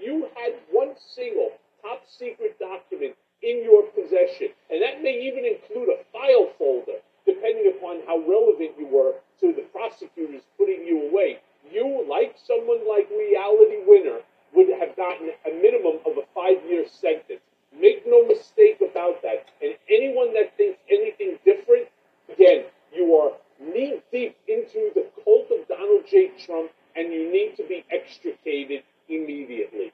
[0.00, 5.88] you had one single top secret document in your possession, and that may even include
[5.90, 11.38] a file folder, depending upon how relevant you were to the prosecutors putting you away.
[11.70, 14.18] You, like someone like Reality Winner,
[14.54, 17.40] would have gotten a minimum of a five year sentence.
[17.78, 19.46] Make no mistake about that.
[19.62, 21.88] And anyone that thinks anything different,
[22.32, 26.30] again, you are knee deep into the cult of Donald J.
[26.44, 29.92] Trump, and you need to be extricated immediately.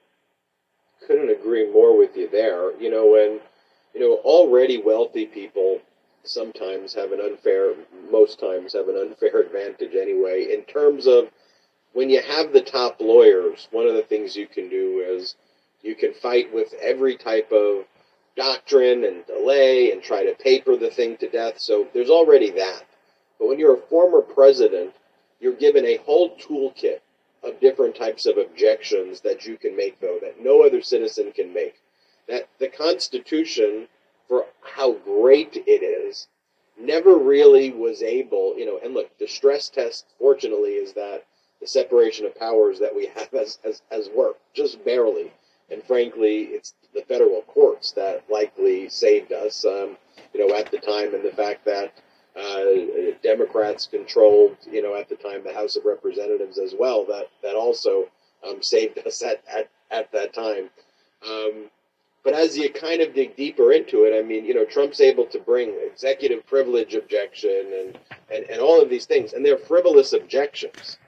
[1.06, 2.78] Couldn't agree more with you there.
[2.80, 3.40] You know, when
[3.94, 5.80] you know already wealthy people
[6.22, 7.72] sometimes have an unfair,
[8.12, 11.28] most times have an unfair advantage anyway in terms of
[11.94, 13.66] when you have the top lawyers.
[13.72, 15.34] One of the things you can do is
[15.82, 17.84] you can fight with every type of
[18.36, 21.58] doctrine and delay and try to paper the thing to death.
[21.58, 22.84] So there's already that.
[23.38, 24.94] But when you're a former president,
[25.40, 27.00] you're given a whole toolkit
[27.42, 31.52] of different types of objections that you can make, though, that no other citizen can
[31.52, 31.74] make.
[32.28, 33.88] That the Constitution,
[34.28, 36.28] for how great it is,
[36.78, 41.24] never really was able, you know, and look, the stress test, fortunately, is that
[41.60, 43.58] the separation of powers that we have has,
[43.90, 45.32] has, worked, just barely.
[45.70, 49.96] And frankly, it's the federal courts that likely saved us, um,
[50.32, 51.94] you know, at the time, and the fact that
[52.36, 57.04] uh, Democrats controlled, you know, at the time the House of Representatives as well.
[57.06, 58.08] That that also
[58.46, 60.68] um, saved us at, at, at that time.
[61.26, 61.70] Um,
[62.24, 65.26] But as you kind of dig deeper into it, I mean, you know, Trump's able
[65.26, 67.98] to bring executive privilege objection and,
[68.34, 70.98] and, and all of these things, and they're frivolous objections.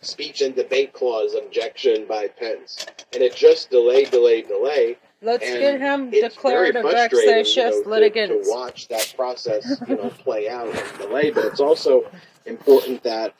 [0.00, 2.84] Speech and debate clause objection by Pence.
[3.14, 4.98] And it just delay, delay, delay.
[5.22, 8.44] Let's And get him declared a vexatious you know, to- litigant.
[8.44, 11.30] To, watch that process, you know, play out and delay.
[11.30, 12.04] But it's also
[12.44, 13.32] important that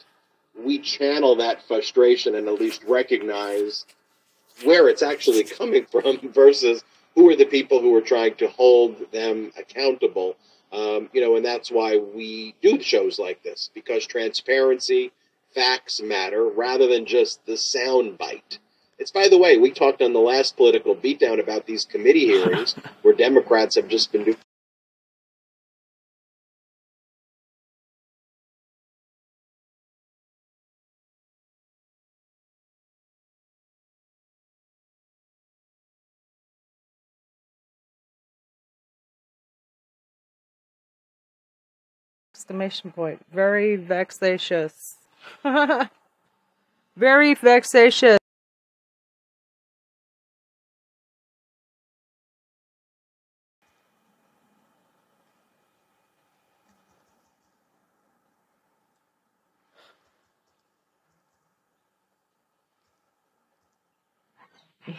[0.58, 3.84] we channel that frustration and at least recognize
[4.62, 9.10] where it's actually coming from versus who are the people who are trying to hold
[9.12, 10.36] them accountable.
[10.72, 15.12] Um, you know, and that's why we do shows like this because transparency,
[15.54, 18.58] facts matter rather than just the sound bite.
[18.98, 22.74] It's by the way, we talked on the last political beatdown about these committee hearings
[23.02, 24.36] where Democrats have just been doing.
[42.44, 43.24] Exclamation point.
[43.32, 44.96] Very vexatious.
[46.96, 48.18] Very vexatious.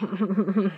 [0.00, 0.72] an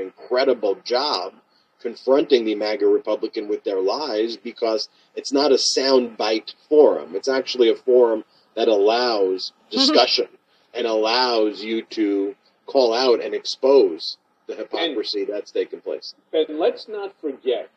[0.00, 1.34] incredible job
[1.80, 7.14] confronting the MAGA Republican with their lies because it's not a soundbite forum.
[7.14, 8.24] It's actually a forum
[8.54, 9.78] that allows mm-hmm.
[9.78, 10.28] discussion
[10.74, 12.34] and allows you to
[12.66, 14.16] call out and expose
[14.46, 16.14] the hypocrisy that's taken place.
[16.32, 17.70] And let's not forget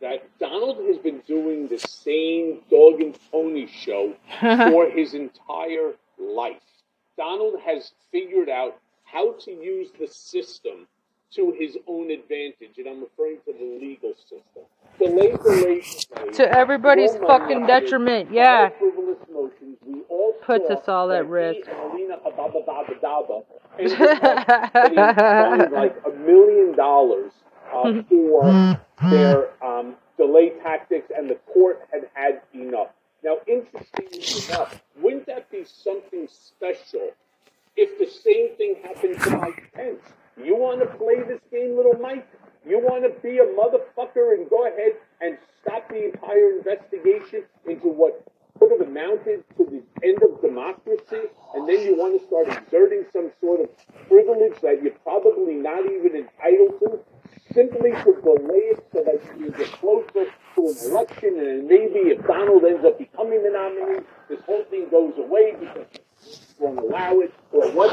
[0.00, 6.62] that Donald has been doing the same dog and pony show for his entire life.
[7.16, 10.86] Donald has figured out how to use the system
[11.34, 14.64] to his own advantage, and I'm referring to the legal system.
[14.98, 15.82] Delay, delay,
[16.14, 16.32] delay.
[16.32, 18.70] To everybody's fucking detriment, yeah.
[18.78, 19.78] frivolous motions.
[19.86, 21.68] We all Puts us all at risk.
[21.68, 23.42] Alina Ababa Daba Daba
[23.78, 27.32] ended up like a million dollars
[27.72, 32.88] uh, for their um, delay tactics, and the court had had enough.
[33.22, 37.10] Now, interestingly enough, wouldn't that be something special
[37.76, 40.02] if the same thing happened to Mike Pence?
[40.44, 42.26] You want to play this game, little Mike?
[42.66, 47.88] You want to be a motherfucker and go ahead and stop the entire investigation into
[47.88, 48.24] what
[48.58, 53.04] could have amounted to the end of democracy, and then you want to start exerting
[53.12, 53.68] some sort of
[54.06, 57.00] privilege that you're probably not even entitled to,
[57.54, 62.20] simply to delay it so that you get closer to an election, and maybe if
[62.26, 65.86] Donald ends up becoming the nominee, this whole thing goes away because
[66.58, 67.90] won't allow it, or what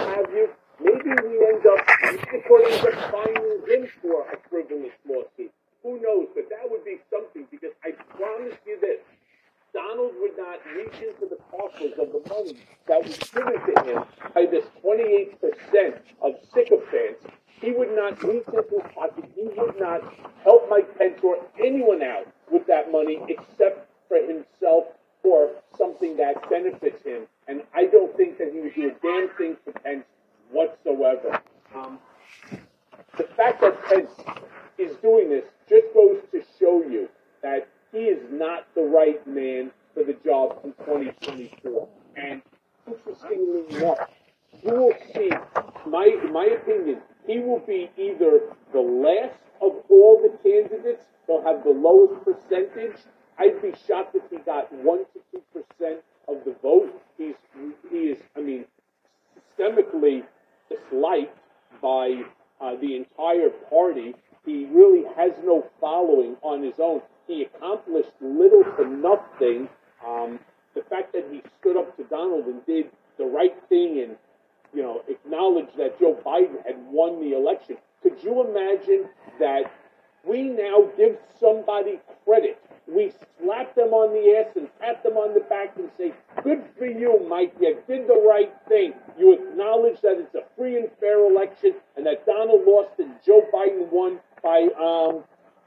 [94.87, 95.23] um,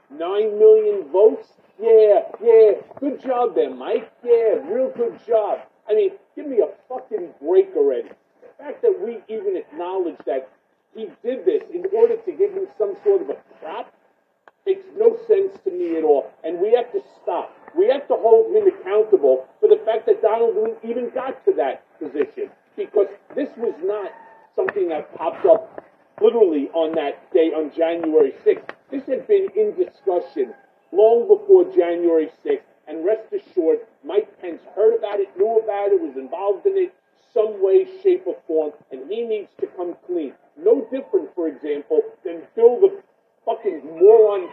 [0.09, 1.47] nine million votes.
[1.79, 2.71] Yeah, yeah.
[2.99, 4.11] Good job there, Mike.
[4.23, 5.59] Yeah, real good job.
[5.89, 8.09] I mean, give me a fucking break already.
[8.41, 10.49] The fact that we even acknowledge that
[10.95, 13.93] he did this in order to give him some sort of a prop
[14.65, 16.31] makes no sense to me at all.
[16.43, 17.55] And we have to stop.
[17.75, 21.83] We have to hold him accountable for the fact that Donald even got to that
[21.99, 22.49] position.
[22.75, 24.11] Because this was not
[24.55, 25.83] something that popped up
[26.21, 28.75] literally on that day on January 6th.
[28.91, 30.53] This had been in discussion
[30.91, 36.01] long before January 6th, and rest assured, Mike Pence heard about it, knew about it,
[36.01, 36.93] was involved in it
[37.33, 40.33] some way, shape, or form, and he needs to come clean.
[40.57, 43.01] No different, for example, than Bill the
[43.45, 44.49] fucking moron,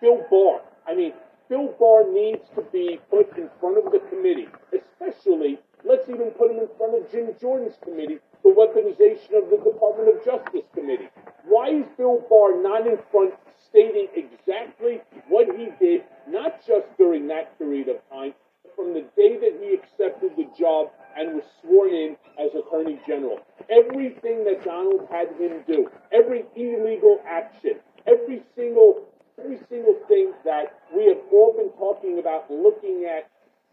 [0.00, 0.60] Bill Barr.
[0.88, 1.12] I mean,
[1.48, 6.50] Bill Barr needs to be put in front of the committee, especially, let's even put
[6.50, 11.08] him in front of Jim Jordan's committee, the weaponization of the Department of Justice committee.
[11.44, 13.34] Why is Bill Barr not in front
[13.74, 19.00] stating exactly what he did, not just during that period of time, but from the
[19.16, 23.40] day that he accepted the job and was sworn in as Attorney General?
[23.68, 30.78] Everything that Donald had him do, every illegal action, every single every single thing that
[30.94, 33.28] we have all been talking about, looking at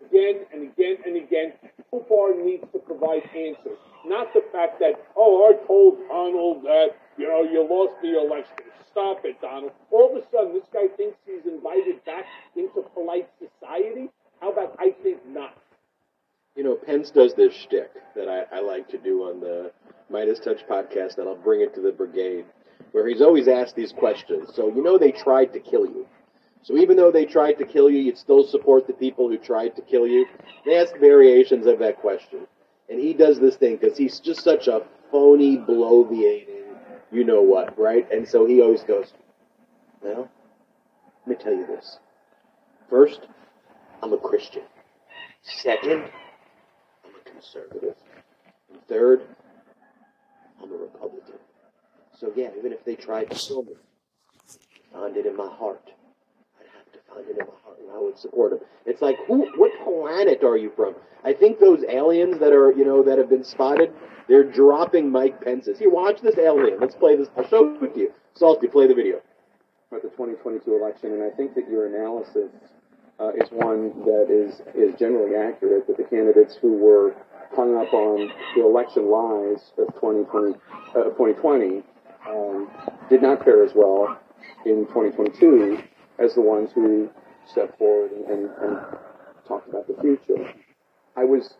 [0.06, 1.54] again and again and again,
[1.92, 3.78] Barr needs to provide answers.
[4.06, 8.66] Not the fact that, oh, I told Donald that, you know, you lost the election.
[8.90, 9.72] Stop it, Donald.
[9.92, 12.26] All of a sudden, this guy thinks he's invited back
[12.56, 14.10] into polite society.
[14.42, 15.56] How about I think not?
[16.56, 19.72] You know, Pence does this shtick that I, I like to do on the
[20.10, 22.46] Midas Touch podcast, and I'll bring it to the brigade,
[22.92, 24.50] where he's always asked these questions.
[24.54, 26.06] So, you know, they tried to kill you.
[26.64, 29.76] So, even though they tried to kill you, you'd still support the people who tried
[29.78, 30.28] to kill you.
[30.66, 32.48] They ask variations of that question.
[32.90, 36.76] And he does this thing because he's just such a phony, bloviating,
[37.12, 38.10] you know what, right?
[38.12, 39.14] And so he always goes,
[40.02, 40.30] Well,
[41.26, 42.00] let me tell you this.
[42.90, 43.22] First,
[44.04, 44.64] I'm a Christian.
[45.44, 46.04] Second,
[47.04, 47.96] I'm a conservative.
[48.72, 49.22] And third,
[50.62, 51.36] I'm a Republican.
[52.18, 53.74] So yeah, even if they tried to kill me,
[54.96, 55.92] I it in my heart.
[57.18, 58.60] I'd have to find it in my heart, and I would support him.
[58.86, 59.48] It's like, who?
[59.58, 60.96] What planet are you from?
[61.24, 63.92] I think those aliens that are, you know, that have been spotted,
[64.28, 65.80] they're dropping Mike Pence's.
[65.80, 66.80] Here, watch this alien.
[66.80, 67.28] Let's play this.
[67.38, 68.12] I'll show it to you.
[68.34, 69.22] Salty, play the video.
[69.92, 72.50] about the 2022 election, and I think that your analysis
[73.20, 75.88] uh, is one that is is generally accurate.
[75.88, 77.14] That the candidates who were
[77.56, 80.56] hung up on the election lies of 2020,
[80.96, 81.84] uh, 2020
[82.30, 82.70] um,
[83.10, 84.18] did not fare as well
[84.66, 85.84] in 2022
[86.24, 87.10] as the ones who
[87.52, 88.80] stepped forward and, and, and
[89.48, 90.54] talked about the future.
[91.18, 91.54] I was,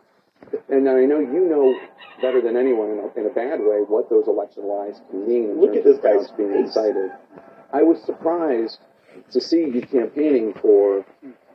[0.68, 1.74] and I know you know
[2.20, 5.60] better than anyone in a, in a bad way what those election lies can mean
[5.60, 6.66] Look at this guy's being face.
[6.76, 7.10] incited.
[7.72, 8.78] I was surprised
[9.32, 11.04] to see you campaigning for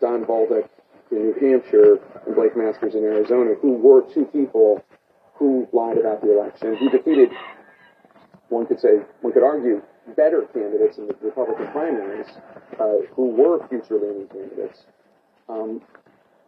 [0.01, 0.67] Don Bolduc
[1.11, 4.83] in New Hampshire and Blake Masters in Arizona, who were two people
[5.35, 7.29] who lied about the election, who defeated,
[8.49, 9.81] one could say, one could argue,
[10.15, 12.27] better candidates in the Republican primaries,
[12.79, 14.85] uh, who were future-leaning candidates.
[15.49, 15.81] Um,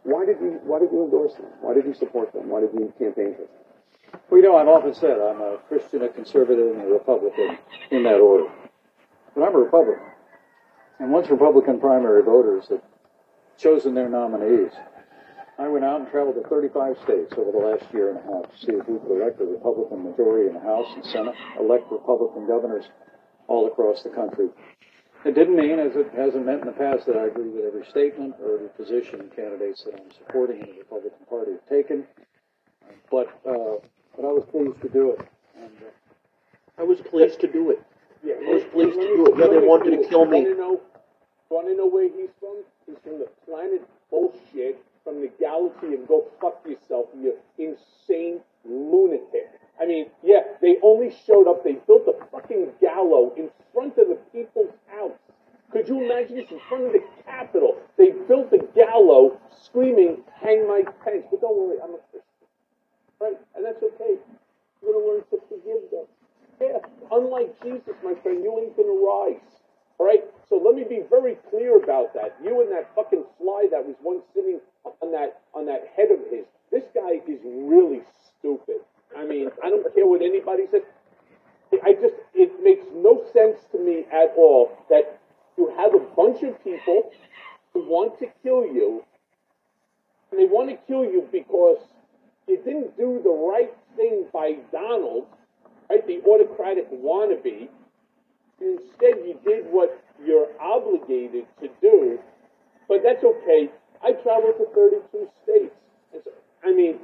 [0.04, 1.52] why did you Why did you endorse them?
[1.62, 2.50] Why did you support them?
[2.50, 4.22] Why did you campaign for them?
[4.30, 7.58] Well, you know, I've often said I'm a Christian, a conservative, and a Republican
[7.92, 8.50] in that order.
[9.36, 10.04] But I'm a Republican.
[11.00, 12.82] And once Republican primary voters have
[13.58, 14.72] chosen their nominees,
[15.58, 18.50] I went out and traveled to 35 states over the last year and a half
[18.50, 21.92] to see if we could elect a Republican majority in the House and Senate, elect
[21.92, 22.86] Republican governors
[23.50, 24.48] all across the country.
[25.26, 27.84] It didn't mean, as it hasn't meant in the past, that I agree with every
[27.86, 32.06] statement or every position and candidates that I'm supporting in the Republican Party have taken.
[33.12, 33.84] But, uh,
[34.16, 35.28] but I was pleased to do it.
[35.58, 37.84] And, uh, I was pleased to do it.
[38.24, 39.34] Yeah, I was pleased to do it.
[39.38, 40.44] Yeah, they wanted to kill me.
[40.44, 40.82] Want to know?
[41.50, 42.64] Want to know where he's from?
[42.86, 49.59] He's from the planet bullshit, from the galaxy and go fuck yourself, you insane lunatic.
[49.82, 51.64] I mean, yeah, they only showed up.
[51.64, 55.18] They built a fucking gallows in front of the people's house.
[55.72, 57.78] Could you imagine this in front of the Capitol?
[57.98, 62.48] They built a gallows, screaming, "Hang Mike Pence!" But don't worry, I'm a Christian,
[63.20, 63.38] right?
[63.56, 64.18] And that's okay.
[64.82, 66.08] You're gonna learn to forgive them.
[66.60, 66.80] Yeah,
[67.12, 69.60] unlike Jesus, my friend, you ain't gonna rise.
[70.00, 70.24] All right.
[70.48, 72.36] So let me be very clear about that.
[72.44, 74.60] You and that fucking fly that was once sitting
[75.02, 76.46] on that on that head of his.
[76.72, 78.02] This guy is really
[78.40, 78.82] stupid.
[79.18, 80.84] I mean, I don't care what anybody says.
[81.84, 85.20] I just it makes no sense to me at all that
[85.58, 87.12] you have a bunch of people
[87.74, 89.04] who want to kill you,
[90.32, 91.78] and they want to kill you because
[92.48, 95.28] you didn't do the right thing by Donald,
[95.90, 96.06] right?
[96.06, 97.70] The autocratic wannabe.
[98.62, 102.20] Instead, you did what you're obligated to do,
[102.88, 103.70] but that's okay.
[104.04, 105.76] I traveled to 32 states.
[106.64, 107.00] I mean,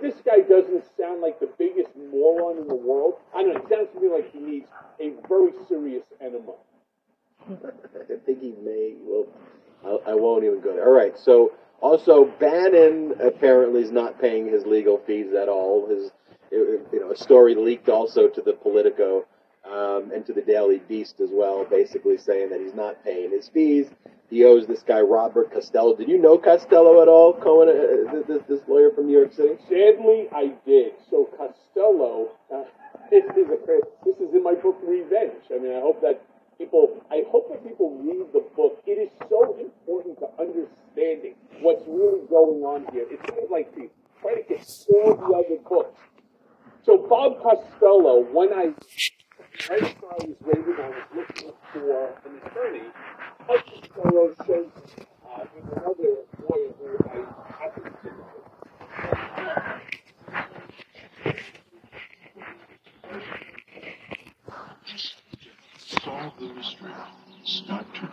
[0.00, 3.68] this guy doesn't sound like the biggest moron in the world, I don't know, it
[3.68, 4.68] sounds to me like he needs
[5.00, 6.52] a very serious enema.
[7.50, 8.94] I think he may.
[9.02, 9.26] Well,
[9.84, 10.86] I, I won't even go there.
[10.86, 11.18] All right.
[11.18, 15.88] So also, Bannon apparently is not paying his legal fees at all.
[15.88, 16.10] His,
[16.50, 19.26] it- you know, a story leaked also to the Politico
[19.64, 23.48] um, and to the Daily Beast as well, basically saying that he's not paying his
[23.48, 23.86] fees.
[24.30, 25.96] He owes this guy Robert Costello.
[25.96, 27.68] Did you know Costello at all, Cohen?
[27.68, 29.58] Uh, this, this lawyer from New York City.
[29.68, 30.92] Sadly, I did.
[31.10, 32.62] So Costello, uh,
[33.10, 33.58] this is a
[34.04, 35.42] this is in my book Revenge.
[35.52, 36.22] I mean, I hope that
[36.58, 38.80] people, I hope that people read the book.
[38.86, 43.06] It is so important to understanding what's really going on here.
[43.10, 43.90] It's kind of like the
[44.22, 46.00] get all the other books.
[46.84, 48.74] So Bob Costello, when I
[49.68, 52.88] right I was raided, I was looking for an attorney.
[66.02, 66.92] Solve the mystery.
[67.44, 68.12] Start to.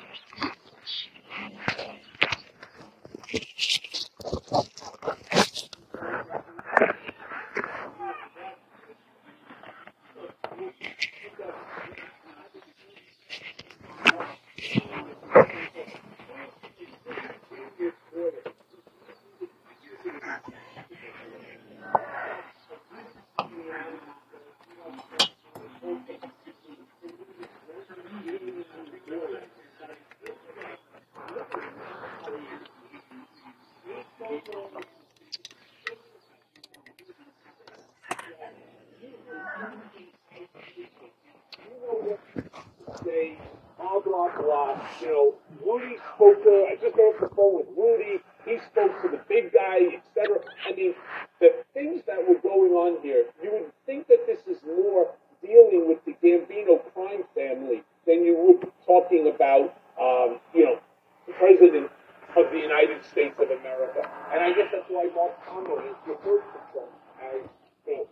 [43.03, 43.37] say
[43.77, 44.81] blah blah blah.
[45.01, 45.33] You know,
[45.65, 46.67] Rudy spoke to.
[46.69, 48.19] I just got off the phone with Rudy.
[48.45, 50.39] He spoke to the big guy, etc.
[50.65, 50.93] I mean,
[51.39, 53.25] the things that were going on here.
[53.43, 55.11] You would think that this is more
[55.41, 60.79] dealing with the Gambino crime family than you would talking about, um, you know,
[61.27, 61.91] the president
[62.35, 64.01] of the United States of America.
[64.31, 67.41] And I guess that's why Mark Conway is referred to Trump as,
[67.85, 68.07] you know,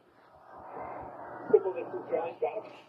[1.52, 2.86] similar to John Johnson.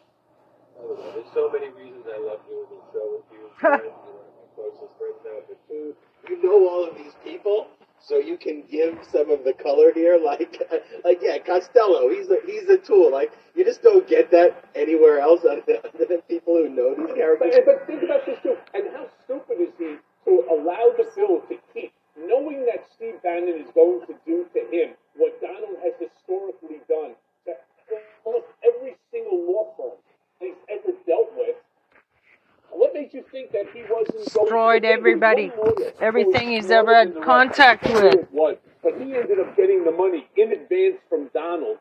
[0.77, 3.39] There's so many reasons I love doing this show with you.
[3.39, 3.71] You're one of my closest friends now, but two, you
[6.43, 7.69] know all of these people,
[8.01, 10.19] so you can give some of the color here.
[10.19, 10.61] Like,
[11.05, 13.13] like yeah, Costello, he's a he's a tool.
[13.13, 17.55] Like, you just don't get that anywhere else other than, people who know these characters.
[17.65, 18.57] But, but think about this too.
[18.75, 23.63] And how stupid is he to allow the bill to keep, knowing that Steve Bannon
[23.63, 27.15] is going to do to him what Donald has historically done
[27.47, 27.53] to
[28.25, 29.97] almost every single law firm
[30.41, 31.55] he's ever dealt with.
[32.71, 35.49] What made you think that he wasn't Destroyed going everybody.
[35.49, 37.27] There was one lawyer who Everything he's ever had than the rest.
[37.27, 38.33] contact I don't know with.
[38.33, 41.79] was, but he ended up getting the money in advance from Donald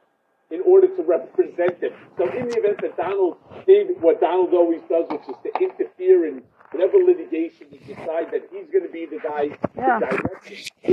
[0.52, 1.92] in order to represent him.
[2.18, 6.28] So in the event that Donald did what Donald always does, which is to interfere
[6.28, 10.00] in whatever litigation and decide that he's going to be the guy Yeah.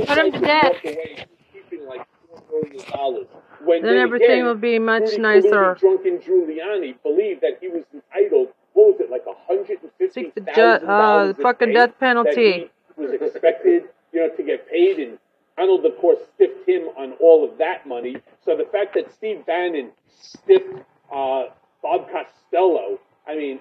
[0.06, 0.76] Put him to death.
[0.82, 3.26] keeping like four million dollars.
[3.64, 5.48] When Then everything will be much Rudy nicer.
[5.50, 8.48] Giuliani, drunken Giuliani believed that he was entitled.
[8.82, 11.36] What was it like a hundred and fifty Seek the ju- uh, dollars?
[11.40, 12.68] fucking death penalty.
[12.96, 15.18] was expected, you know, to get paid, and
[15.56, 18.16] Arnold, of course, stiffed him on all of that money.
[18.44, 20.82] So the fact that Steve Bannon stiffed
[21.14, 21.44] uh,
[21.80, 23.60] Bob Costello, I mean,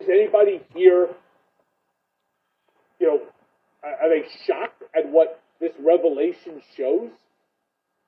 [0.00, 1.08] is anybody here,
[2.98, 3.20] you know,
[3.82, 7.10] are are they shocked at what this revelation shows?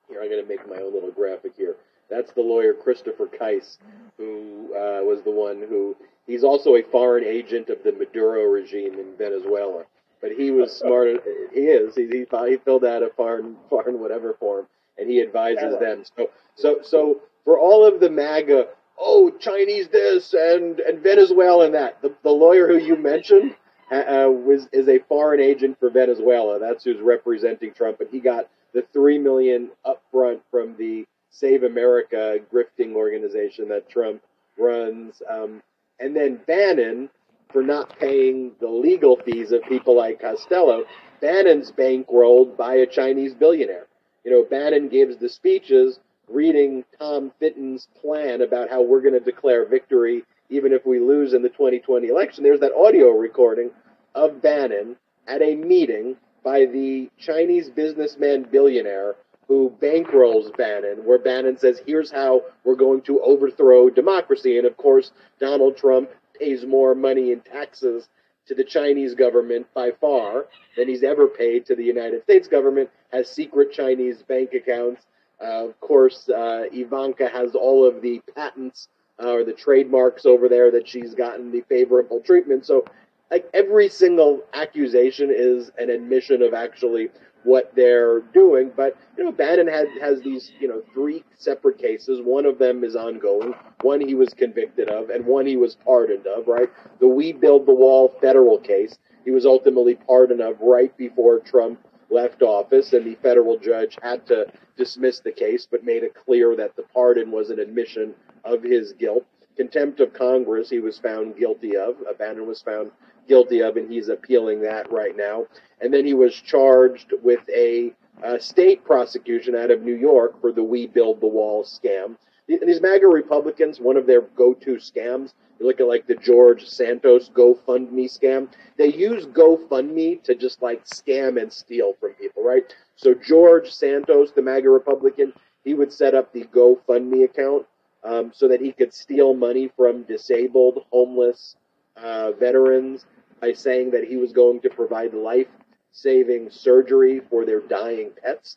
[0.09, 1.75] Here, I'm going to make my own little graphic here.
[2.09, 3.77] That's the lawyer Christopher Kise,
[4.17, 5.95] who uh, was the one who.
[6.27, 9.83] He's also a foreign agent of the Maduro regime in Venezuela.
[10.21, 11.21] But he was smart.
[11.53, 11.95] He is.
[11.95, 14.67] He, he, he filled out a foreign, foreign whatever form,
[14.97, 16.03] and he advises them.
[16.15, 18.67] So, so, so for all of the MAGA,
[18.97, 22.01] oh, Chinese this and and Venezuela and that.
[22.01, 23.55] The, the lawyer who you mentioned
[23.91, 26.59] uh, was is a foreign agent for Venezuela.
[26.59, 32.37] That's who's representing Trump, and he got the three million upfront from the Save America
[32.51, 34.21] grifting organization that Trump
[34.57, 35.61] runs, um,
[35.99, 37.09] and then Bannon
[37.51, 40.83] for not paying the legal fees of people like Costello.
[41.21, 43.87] Bannon's bankrolled by a Chinese billionaire.
[44.25, 49.19] You know, Bannon gives the speeches reading Tom Fitton's plan about how we're going to
[49.19, 52.43] declare victory even if we lose in the 2020 election.
[52.43, 53.71] There's that audio recording
[54.15, 54.95] of Bannon
[55.27, 59.15] at a meeting by the Chinese businessman billionaire
[59.47, 64.57] who bankrolls Bannon, where Bannon says, here's how we're going to overthrow democracy.
[64.57, 68.09] And of course, Donald Trump pays more money in taxes
[68.47, 72.89] to the Chinese government by far than he's ever paid to the United States government,
[73.11, 75.05] has secret Chinese bank accounts.
[75.41, 78.87] Uh, of course, uh, Ivanka has all of the patents
[79.21, 82.65] uh, or the trademarks over there that she's gotten the favorable treatment.
[82.65, 82.85] So,
[83.31, 87.09] like every single accusation is an admission of actually
[87.43, 88.71] what they're doing.
[88.75, 92.21] But you know, Bannon had has these you know three separate cases.
[92.23, 93.53] One of them is ongoing.
[93.81, 96.47] One he was convicted of, and one he was pardoned of.
[96.47, 96.69] Right,
[96.99, 98.97] the We Build the Wall federal case.
[99.25, 101.79] He was ultimately pardoned of right before Trump
[102.09, 104.45] left office, and the federal judge had to
[104.77, 108.13] dismiss the case, but made it clear that the pardon was an admission
[108.43, 109.25] of his guilt.
[109.55, 111.95] Contempt of Congress, he was found guilty of.
[112.17, 112.91] Bannon was found
[113.27, 115.45] guilty of, and he's appealing that right now.
[115.81, 117.93] And then he was charged with a,
[118.23, 122.15] a state prosecution out of New York for the We Build the Wall scam.
[122.47, 127.29] These MAGA Republicans, one of their go-to scams, you look at like the George Santos
[127.29, 128.49] GoFundMe scam.
[128.77, 132.63] They use GoFundMe to just like scam and steal from people, right?
[132.97, 137.65] So George Santos, the MAGA Republican, he would set up the GoFundMe account
[138.03, 141.55] um, so that he could steal money from disabled, homeless
[141.95, 143.05] uh, veterans
[143.43, 145.49] by saying that he was going to provide life
[145.91, 148.55] saving surgery for their dying pets.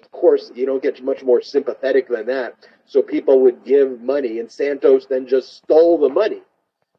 [0.00, 2.54] Of course, you don't get much more sympathetic than that.
[2.86, 6.42] So people would give money, and Santos then just stole the money.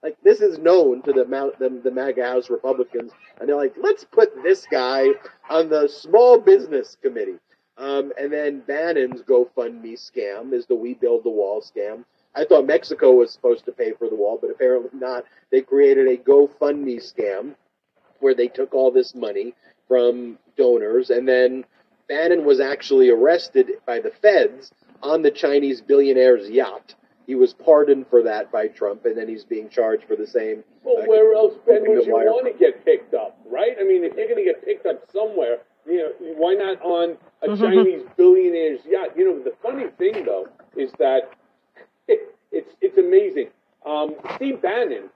[0.03, 1.23] Like this is known to the
[1.59, 5.07] the, the MAGA House Republicans, and they're like, let's put this guy
[5.49, 7.39] on the Small Business Committee.
[7.77, 12.03] Um, and then Bannon's GoFundMe scam is the We Build the Wall scam.
[12.35, 15.25] I thought Mexico was supposed to pay for the wall, but apparently not.
[15.51, 17.55] They created a GoFundMe scam
[18.19, 19.55] where they took all this money
[19.87, 21.65] from donors, and then
[22.07, 24.71] Bannon was actually arrested by the feds
[25.01, 26.95] on the Chinese billionaire's yacht.
[27.25, 30.63] He was pardoned for that by Trump, and then he's being charged for the same.
[30.83, 33.75] Well, uh, where else, Ben, would you want to get picked up, right?
[33.79, 37.17] I mean, if you're going to get picked up somewhere, you know, why not on
[37.43, 37.63] a mm-hmm.
[37.63, 39.09] Chinese billionaire's yacht?
[39.15, 41.38] You know, the funny thing though is that it,
[42.51, 43.49] it's it's amazing.
[43.85, 45.09] Um, Steve Bannon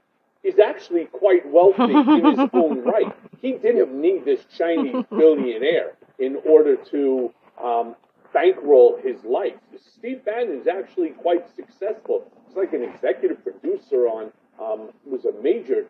[0.43, 3.15] is actually quite wealthy in his own right.
[3.41, 7.95] He didn't need this Chinese billionaire in order to um,
[8.33, 9.53] bankroll his life.
[9.97, 12.25] Steve Bannon is actually quite successful.
[12.47, 14.31] He's like an executive producer on
[14.61, 15.85] um, was a major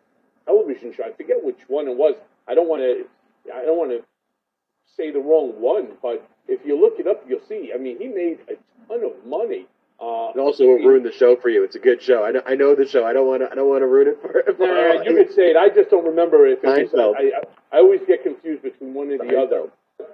[0.46, 1.04] television show.
[1.04, 2.14] I forget which one it was.
[2.48, 3.04] I don't want to.
[3.52, 4.02] I don't want to
[4.96, 7.72] say the wrong one, but if you look it up, you'll see.
[7.74, 8.54] I mean, he made a
[8.88, 9.66] ton of money.
[10.00, 11.62] Uh, it also won't ruin the show for you.
[11.64, 12.24] It's a good show.
[12.24, 13.04] I know, I know the show.
[13.06, 13.50] I don't want to.
[13.50, 14.42] I don't want to ruin it for.
[14.56, 15.56] for nah, you could say it.
[15.56, 16.90] I just don't remember it was.
[16.94, 19.68] I, I, I always get confused between one and the other.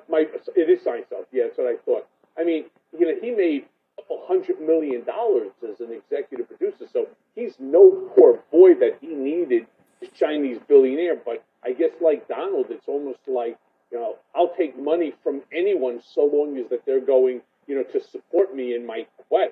[0.08, 1.26] My, it is Seinfeld.
[1.32, 2.06] Yeah, that's what I thought.
[2.38, 2.64] I mean,
[2.98, 3.64] you know, he made
[3.98, 8.98] a couple hundred million dollars as an executive producer, so he's no poor boy that
[9.00, 9.66] he needed
[10.02, 11.16] a Chinese billionaire.
[11.16, 13.56] But I guess like Donald, it's almost like
[13.90, 17.82] you know, I'll take money from anyone so long as that they're going, you know,
[17.82, 19.49] to support me in my quest for, you know,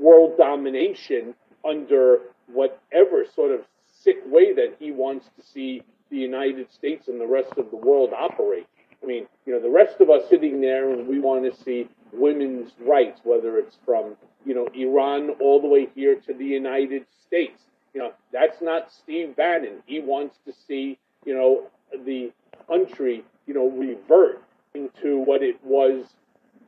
[0.00, 1.34] world domination
[1.68, 3.60] under whatever sort of
[4.02, 7.76] sick way that he wants to see the United States and the rest of the
[7.76, 8.66] world operate.
[9.02, 11.88] I mean, you know, the rest of us sitting there and we want to see
[12.12, 17.06] women's rights, whether it's from, you know, Iran all the way here to the United
[17.26, 17.62] States.
[17.94, 19.82] You know, that's not Steve Bannon.
[19.86, 21.66] He wants to see, you know,
[22.04, 22.32] the
[22.66, 24.42] country, you know, revert
[24.74, 26.04] into what it was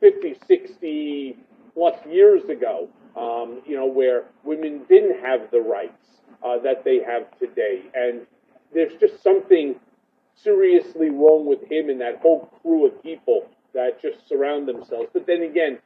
[0.01, 1.37] 50, 60
[1.75, 6.07] plus years ago, um, you know, where women didn't have the rights
[6.45, 7.83] uh, that they have today.
[7.95, 8.27] And
[8.75, 9.77] there's just something
[10.35, 15.09] seriously wrong with him and that whole crew of people that just surround themselves.
[15.13, 15.79] But then again,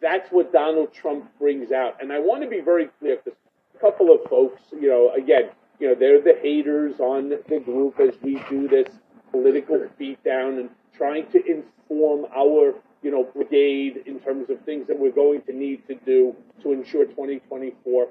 [0.00, 2.00] that's what Donald Trump brings out.
[2.00, 3.38] And I want to be very clear because
[3.74, 8.00] a couple of folks, you know, again, you know, they're the haters on the group
[8.00, 8.88] as we do this
[9.30, 14.98] political beatdown and trying to inform our, you know, brigade in terms of things that
[14.98, 18.08] we're going to need to do to ensure 2024.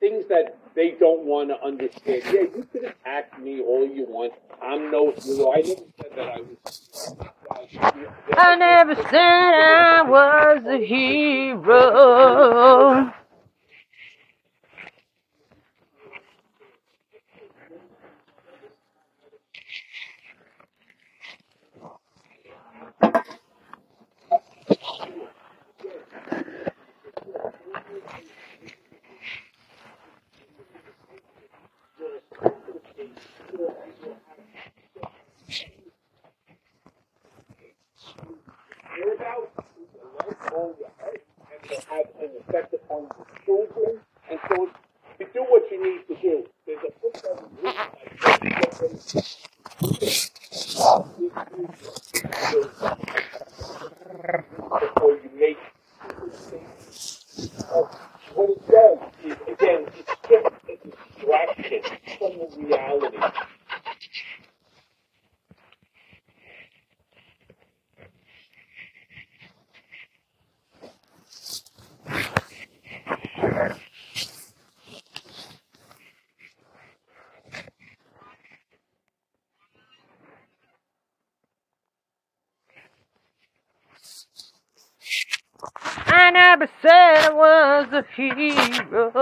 [0.00, 2.22] Things that they don't want to understand.
[2.26, 4.32] Yeah, you can attack me all you want.
[4.60, 5.52] I'm no hero.
[5.52, 6.58] I never said that I was.
[8.36, 11.64] I never said I was a hero.
[40.54, 44.00] Have an effect upon the children.
[44.30, 44.68] And so
[45.18, 47.36] to do what you need to do, there's a book that
[54.80, 55.58] before you make
[58.34, 61.82] what it does is again it's just a distraction
[62.18, 63.18] from the reality.
[86.06, 89.12] I never said I was a hero.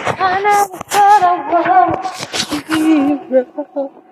[0.00, 4.04] I never said I was a hero.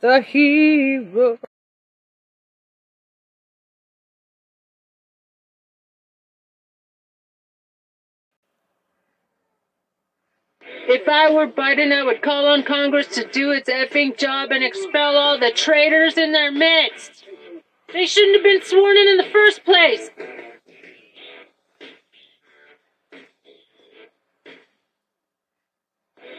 [0.00, 1.38] The hero.
[10.88, 14.62] If I were Biden, I would call on Congress to do its effing job and
[14.62, 17.24] expel all the traitors in their midst.
[17.92, 20.08] They shouldn't have been sworn in in the first place.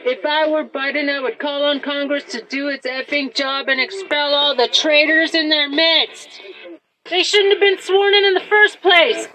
[0.06, 3.82] If I were Biden, I would call on Congress to do its effing job and
[3.82, 6.30] expel all the traitors in their midst.
[7.10, 9.28] They shouldn't have been sworn in in the first place.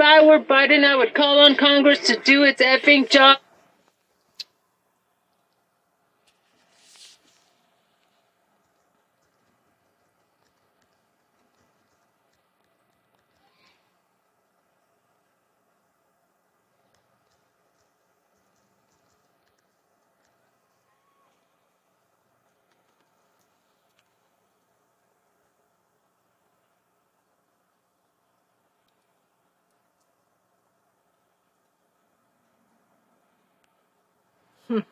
[0.00, 3.38] I were Biden, I would call on Congress to do its effing job.
[34.70, 34.84] One.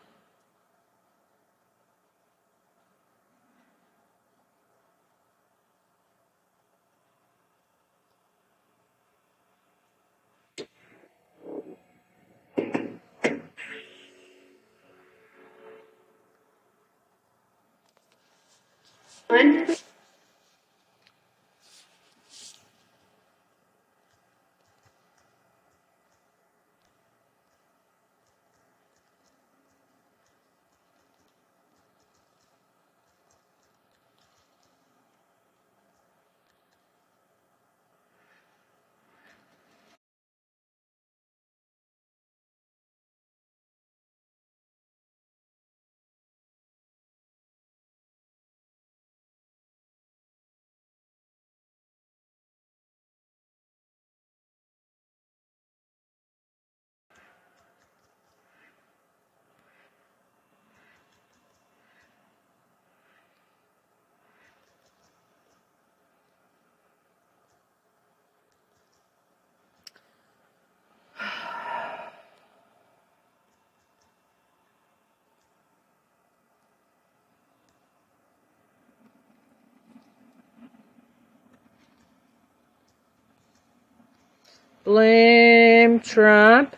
[84.88, 86.74] Blame Trump.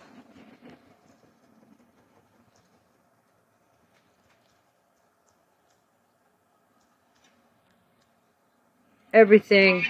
[9.14, 9.86] Everything.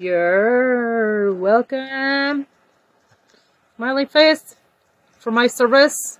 [0.00, 2.46] You're welcome.
[3.76, 4.56] Smiley face
[5.18, 6.19] for my service.